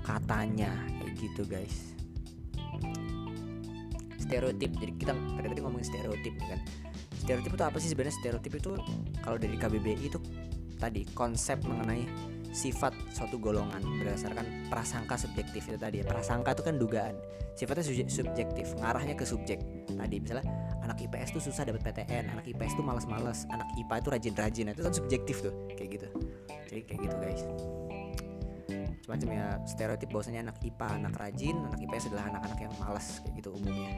katanya. 0.02 0.74
Kayak 0.98 1.14
gitu 1.14 1.42
guys. 1.46 1.94
Stereotip. 4.18 4.74
Jadi 4.82 4.92
kita 4.98 5.14
tadi 5.14 5.46
tadi 5.46 5.60
ngomongin 5.62 5.86
stereotip 5.86 6.34
kan. 6.42 6.58
Stereotip 7.22 7.54
itu 7.54 7.62
apa 7.62 7.78
sih 7.78 7.94
sebenarnya? 7.94 8.18
Stereotip 8.18 8.52
itu 8.58 8.74
kalau 9.22 9.38
dari 9.38 9.54
KBBI 9.54 10.10
itu 10.10 10.18
tadi 10.82 11.06
konsep 11.14 11.62
mengenai 11.62 12.34
sifat 12.56 12.96
suatu 13.12 13.36
golongan 13.36 13.84
berdasarkan 14.00 14.72
prasangka 14.72 15.20
subjektif 15.20 15.68
itu 15.68 15.76
tadi. 15.76 16.00
Prasangka 16.00 16.56
itu 16.56 16.64
kan 16.64 16.80
dugaan. 16.80 17.14
Sifatnya 17.52 17.84
subjektif 18.08 18.72
ngarahnya 18.80 19.12
ke 19.12 19.28
subjek. 19.28 19.60
Tadi 19.92 20.16
misalnya 20.16 20.48
anak 20.80 20.96
IPS 21.04 21.36
tuh 21.36 21.42
susah 21.52 21.68
dapat 21.68 21.84
PTN 21.84 22.32
anak 22.32 22.48
IPS 22.48 22.80
tuh 22.80 22.84
malas-malas 22.84 23.44
anak 23.52 23.68
IPA 23.76 23.94
itu 24.00 24.08
rajin-rajin. 24.08 24.72
Itu 24.72 24.82
kan 24.88 24.94
subjektif 24.96 25.36
tuh 25.44 25.52
kayak 25.76 26.00
gitu. 26.00 26.08
Jadi 26.72 26.80
kayak 26.88 27.00
gitu 27.04 27.16
guys. 27.20 27.42
Semacam 29.04 29.28
ya 29.36 29.46
stereotip 29.68 30.08
bahwasanya 30.08 30.40
anak 30.48 30.56
IPA 30.64 30.88
anak 30.96 31.14
rajin 31.20 31.56
anak 31.60 31.78
IPS 31.84 32.08
adalah 32.08 32.24
anak-anak 32.32 32.58
yang 32.64 32.72
malas 32.80 33.20
kayak 33.20 33.44
gitu 33.44 33.48
umumnya. 33.52 33.92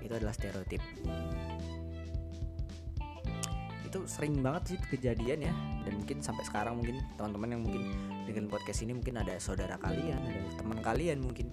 Itu 0.00 0.12
adalah 0.16 0.32
stereotip. 0.32 0.80
Itu 3.84 3.98
sering 4.08 4.40
banget 4.40 4.62
sih 4.74 4.78
kejadian 4.96 5.52
ya 5.52 5.54
mungkin 5.96 6.20
sampai 6.20 6.44
sekarang 6.44 6.78
mungkin 6.78 7.00
teman-teman 7.16 7.48
yang 7.56 7.62
mungkin 7.64 7.82
dengan 8.28 8.44
podcast 8.52 8.84
ini 8.84 8.92
mungkin 8.92 9.16
ada 9.16 9.34
saudara 9.40 9.80
kalian 9.80 10.20
ada 10.20 10.40
teman 10.60 10.78
kalian 10.84 11.18
mungkin 11.24 11.50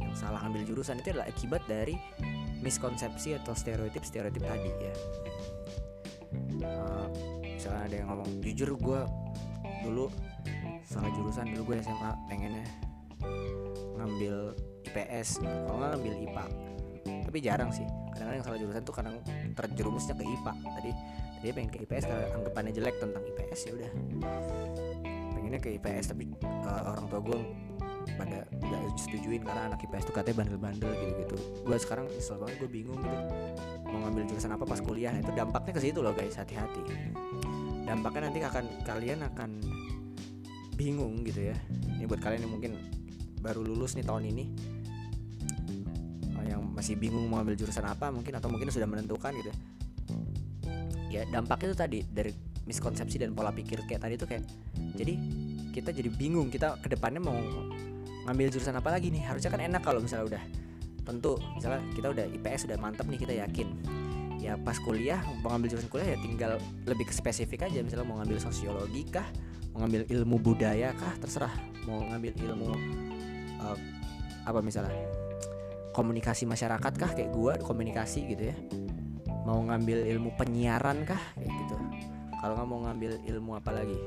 yang 0.00 0.14
salah 0.16 0.40
ambil 0.40 0.64
jurusan. 0.64 1.02
Itu 1.02 1.12
adalah 1.12 1.28
akibat 1.28 1.62
dari 1.68 1.98
miskonsepsi 2.64 3.36
atau 3.40 3.52
stereotip 3.52 4.04
stereotip 4.04 4.44
tadi 4.44 4.70
ya. 4.70 4.94
Uh, 6.60 7.06
misalnya 7.42 7.82
ada 7.88 7.94
yang 8.04 8.08
ngomong 8.12 8.30
jujur 8.44 8.70
gue 8.76 9.00
dulu 9.80 10.06
salah 10.84 11.08
jurusan 11.16 11.50
dulu 11.56 11.72
gue 11.72 11.76
SMA 11.80 12.10
pengennya 12.28 12.66
ngambil 13.96 14.52
IPS 14.90 15.40
kalau 15.40 15.78
nggak 15.80 15.90
ngambil 15.96 16.14
IPA 16.28 16.44
tapi 17.00 17.38
jarang 17.40 17.70
sih. 17.70 17.86
Kadang-kadang 18.10 18.38
yang 18.42 18.46
salah 18.46 18.58
jurusan 18.58 18.82
tuh 18.82 18.94
kadang 18.94 19.16
terjerumusnya 19.54 20.14
ke 20.18 20.24
IPA 20.26 20.52
tadi 20.76 20.90
dia 21.40 21.50
pengen 21.56 21.70
ke 21.72 21.78
IPS 21.88 22.04
karena 22.04 22.26
anggapannya 22.36 22.72
jelek 22.76 22.96
tentang 23.00 23.22
IPS 23.24 23.60
ya 23.64 23.72
udah. 23.76 23.90
Pengennya 25.32 25.60
ke 25.60 25.68
IPS 25.80 26.12
tapi 26.12 26.24
uh, 26.44 26.82
orang 26.92 27.06
tua 27.08 27.20
gue 27.24 27.38
pada 28.16 28.44
nggak 28.48 28.80
setujuin 28.96 29.40
karena 29.44 29.72
anak 29.72 29.80
IPS 29.84 30.12
tuh 30.12 30.14
katanya 30.14 30.44
bandel-bandel 30.44 30.92
gitu-gitu. 31.00 31.36
Gue 31.64 31.76
sekarang 31.80 32.06
nyesel 32.12 32.36
banget 32.36 32.56
gue 32.60 32.70
bingung 32.70 33.00
gitu. 33.00 33.18
Mau 33.88 33.98
ngambil 34.04 34.22
jurusan 34.28 34.52
apa 34.52 34.64
pas 34.68 34.80
kuliah 34.84 35.12
itu 35.16 35.32
dampaknya 35.32 35.72
ke 35.76 35.80
situ 35.80 35.98
loh 36.04 36.12
guys 36.12 36.36
hati-hati. 36.36 36.84
Dampaknya 37.88 38.20
nanti 38.28 38.38
akan 38.44 38.64
kalian 38.84 39.20
akan 39.32 39.50
bingung 40.76 41.24
gitu 41.24 41.52
ya. 41.52 41.56
Ini 41.96 42.04
buat 42.04 42.20
kalian 42.20 42.44
yang 42.44 42.52
mungkin 42.52 42.72
baru 43.40 43.64
lulus 43.64 43.96
nih 43.96 44.04
tahun 44.04 44.28
ini 44.28 44.44
oh, 46.36 46.44
yang 46.44 46.60
masih 46.76 47.00
bingung 47.00 47.24
mau 47.24 47.40
ambil 47.40 47.56
jurusan 47.56 47.88
apa 47.88 48.12
mungkin 48.12 48.36
atau 48.36 48.52
mungkin 48.52 48.68
sudah 48.68 48.84
menentukan 48.84 49.32
gitu 49.40 49.52
ya 51.10 51.26
dampaknya 51.26 51.74
itu 51.74 51.78
tadi 51.78 51.98
dari 52.06 52.32
miskonsepsi 52.70 53.18
dan 53.18 53.34
pola 53.34 53.50
pikir 53.50 53.82
kayak 53.84 54.06
tadi 54.06 54.14
tuh 54.14 54.30
kayak 54.30 54.46
jadi 54.94 55.18
kita 55.74 55.90
jadi 55.90 56.10
bingung 56.10 56.50
kita 56.50 56.78
ke 56.78 56.94
depannya 56.94 57.18
mau 57.18 57.34
ngambil 58.30 58.46
jurusan 58.52 58.78
apa 58.78 58.94
lagi 58.94 59.10
nih? 59.10 59.26
Harusnya 59.26 59.50
kan 59.50 59.60
enak 59.62 59.82
kalau 59.82 59.98
misalnya 59.98 60.36
udah 60.36 60.42
tentu 61.02 61.34
misalnya 61.56 61.82
kita 61.96 62.06
udah 62.12 62.24
IPS 62.30 62.70
udah 62.70 62.78
mantep 62.78 63.06
nih 63.10 63.18
kita 63.18 63.34
yakin. 63.42 63.68
Ya 64.40 64.56
pas 64.56 64.78
kuliah 64.80 65.20
mau 65.42 65.52
ngambil 65.52 65.76
jurusan 65.76 65.90
kuliah 65.90 66.14
ya 66.14 66.18
tinggal 66.22 66.52
lebih 66.86 67.10
ke 67.10 67.14
spesifik 67.14 67.66
aja 67.66 67.82
misalnya 67.82 68.06
mau 68.06 68.22
ngambil 68.22 68.38
sosiologi 68.40 69.04
kah 69.10 69.26
mau 69.74 69.84
ngambil 69.84 70.06
ilmu 70.06 70.36
budaya 70.38 70.94
kah 70.94 71.14
terserah. 71.18 71.52
Mau 71.90 72.06
ngambil 72.06 72.32
ilmu 72.38 72.70
uh, 73.60 73.76
apa 74.46 74.60
misalnya 74.62 74.94
komunikasi 75.90 76.46
masyarakat 76.46 76.92
kah 76.94 77.10
kayak 77.12 77.34
gua 77.34 77.58
komunikasi 77.58 78.30
gitu 78.30 78.54
ya 78.54 78.56
mau 79.44 79.60
ngambil 79.64 80.04
ilmu 80.04 80.30
penyiaran 80.36 81.04
kah? 81.08 81.20
Kayak 81.36 81.52
gitu. 81.64 81.76
Kalau 82.40 82.52
nggak 82.56 82.68
mau 82.68 82.80
ngambil 82.88 83.12
ilmu 83.24 83.50
apa 83.56 83.70
lagi? 83.72 83.98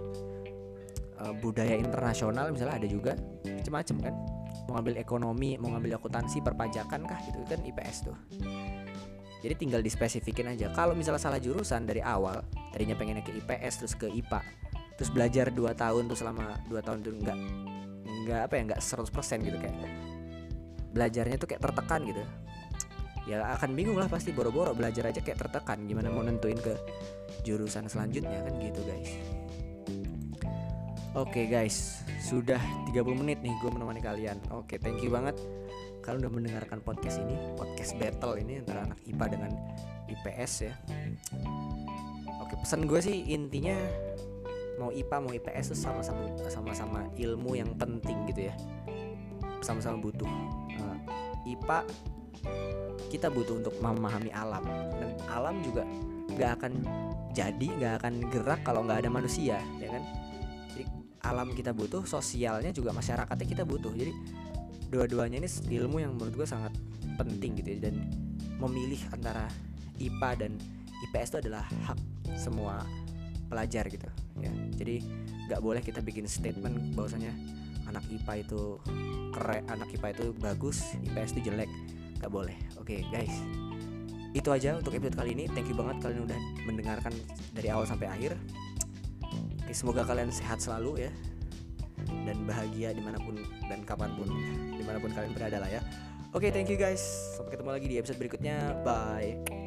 Uh, 1.21 1.33
budaya 1.39 1.77
internasional 1.77 2.49
misalnya 2.49 2.81
ada 2.81 2.87
juga 2.89 3.13
macam-macam 3.45 3.97
kan. 4.09 4.13
Mau 4.69 4.71
ngambil 4.79 4.95
ekonomi 5.01 5.59
mau 5.61 5.69
ngambil 5.73 5.97
akuntansi 6.01 6.41
perpajakan 6.41 7.01
kah? 7.05 7.19
Gitu 7.25 7.37
kan 7.45 7.61
IPS 7.61 7.97
tuh. 8.09 8.17
Jadi 9.43 9.53
tinggal 9.59 9.83
dispesifikin 9.83 10.47
aja. 10.47 10.71
Kalau 10.71 10.95
misalnya 10.95 11.19
salah 11.19 11.41
jurusan 11.41 11.83
dari 11.83 11.99
awal 11.99 12.41
tadinya 12.71 12.95
pengennya 12.95 13.25
ke 13.25 13.35
IPS 13.43 13.73
terus 13.83 13.93
ke 13.97 14.07
IPA 14.09 14.41
terus 14.93 15.09
belajar 15.09 15.49
2 15.49 15.73
tahun 15.73 16.05
tuh 16.05 16.17
selama 16.17 16.53
2 16.69 16.77
tahun 16.85 17.01
tuh 17.01 17.17
enggak 17.17 17.37
enggak 18.05 18.41
apa 18.45 18.53
ya 18.55 18.61
enggak 18.71 18.81
100% 18.81 19.09
gitu 19.41 19.57
kayak. 19.57 19.89
Belajarnya 20.93 21.37
tuh 21.41 21.49
kayak 21.49 21.61
tertekan 21.65 22.05
gitu 22.05 22.21
ya 23.23 23.55
akan 23.55 23.71
bingung 23.71 23.95
lah 23.95 24.11
pasti 24.11 24.35
boro-boro 24.35 24.75
belajar 24.75 25.07
aja 25.09 25.23
kayak 25.23 25.39
tertekan. 25.47 25.87
Gimana 25.87 26.11
mau 26.11 26.23
nentuin 26.23 26.59
ke 26.59 26.75
jurusan 27.47 27.87
selanjutnya 27.87 28.43
kan 28.43 28.53
gitu 28.59 28.81
guys. 28.83 29.11
Oke 31.13 31.45
okay 31.45 31.45
guys, 31.45 32.01
sudah 32.25 32.57
30 32.89 33.21
menit 33.21 33.37
nih 33.45 33.53
gue 33.61 33.69
menemani 33.69 34.01
kalian. 34.01 34.41
Oke, 34.49 34.75
okay, 34.75 34.77
thank 34.81 34.97
you 35.05 35.13
banget. 35.13 35.37
Kalian 36.01 36.25
udah 36.25 36.33
mendengarkan 36.33 36.81
podcast 36.81 37.21
ini 37.21 37.37
Podcast 37.53 37.93
battle 38.01 38.35
ini 38.35 38.59
antara 38.59 38.89
anak 38.89 38.97
IPA 39.05 39.25
dengan 39.29 39.51
IPS 40.09 40.53
ya. 40.65 40.73
Oke, 42.41 42.57
pesan 42.65 42.89
gue 42.89 42.97
sih 42.97 43.29
intinya 43.29 43.77
mau 44.81 44.89
IPA 44.89 45.17
mau 45.21 45.31
IPS 45.37 45.71
itu 45.71 45.77
sama-sama 45.85 46.33
sama-sama 46.49 47.05
ilmu 47.13 47.61
yang 47.61 47.77
penting 47.77 48.25
gitu 48.33 48.49
ya. 48.49 48.55
Sama-sama 49.61 50.01
butuh. 50.01 50.25
Uh, 50.25 50.97
eh, 51.45 51.53
IPA 51.53 51.85
kita 53.13 53.29
butuh 53.29 53.61
untuk 53.61 53.75
memahami 53.77 54.33
alam. 54.33 54.65
Dan 54.97 55.09
alam 55.29 55.61
juga 55.61 55.85
nggak 56.33 56.51
akan 56.59 56.73
jadi 57.33 57.67
nggak 57.77 57.93
akan 58.01 58.13
gerak 58.33 58.61
kalau 58.65 58.81
nggak 58.85 59.05
ada 59.05 59.09
manusia 59.13 59.61
ya 59.77 59.89
kan? 59.93 60.03
Jadi 60.73 60.83
alam 61.23 61.53
kita 61.53 61.71
butuh 61.71 62.03
sosialnya 62.09 62.73
juga 62.73 62.89
masyarakatnya 62.93 63.47
kita 63.47 63.63
butuh. 63.65 63.93
Jadi 63.93 64.13
dua-duanya 64.89 65.41
ini 65.41 65.49
ilmu 65.49 66.01
yang 66.01 66.17
menurut 66.17 66.45
gue 66.45 66.47
sangat 66.49 66.73
penting 67.17 67.57
gitu 67.61 67.77
ya. 67.77 67.89
Dan 67.89 68.09
memilih 68.57 69.01
antara 69.13 69.45
IPA 70.01 70.29
dan 70.45 70.51
IPS 71.09 71.29
itu 71.35 71.37
adalah 71.49 71.65
hak 71.85 71.99
semua 72.33 72.81
pelajar 73.51 73.85
gitu 73.91 74.09
ya. 74.41 74.49
Jadi 74.73 75.05
nggak 75.51 75.61
boleh 75.61 75.81
kita 75.85 76.01
bikin 76.01 76.25
statement 76.25 76.97
bahwasanya 76.97 77.29
anak 77.85 78.01
IPA 78.09 78.47
itu 78.47 78.79
keren 79.35 79.63
anak 79.69 79.91
IPA 79.93 80.07
itu 80.17 80.25
bagus 80.39 80.97
IPS 81.03 81.37
itu 81.37 81.51
jelek 81.51 81.69
nggak 82.23 82.31
boleh. 82.31 82.55
Oke 82.79 83.03
okay, 83.03 83.11
guys. 83.11 83.35
Itu 84.31 84.49
aja 84.49 84.79
untuk 84.79 84.95
episode 84.95 85.19
kali 85.19 85.35
ini. 85.35 85.45
Thank 85.51 85.69
you 85.69 85.77
banget 85.77 85.99
kalian 85.99 86.23
udah 86.25 86.39
mendengarkan 86.63 87.13
dari 87.51 87.67
awal 87.69 87.83
sampai 87.83 88.07
akhir. 88.07 88.39
Oke, 89.63 89.73
semoga 89.75 90.07
kalian 90.07 90.31
sehat 90.31 90.63
selalu 90.63 91.07
ya. 91.07 91.11
Dan 92.23 92.47
bahagia 92.47 92.95
di 92.95 93.03
mana 93.03 93.19
pun 93.19 93.37
dan 93.67 93.83
kapan 93.83 94.15
pun 94.15 94.27
di 94.73 94.83
mana 94.83 94.97
pun 95.03 95.11
kalian 95.11 95.35
berada 95.35 95.59
lah 95.59 95.69
ya. 95.69 95.83
Oke 96.33 96.49
okay, 96.49 96.49
thank 96.49 96.71
you 96.71 96.79
guys. 96.79 97.03
Sampai 97.37 97.59
ketemu 97.59 97.69
lagi 97.75 97.87
di 97.91 97.95
episode 97.99 98.17
berikutnya. 98.17 98.81
Bye 98.81 99.62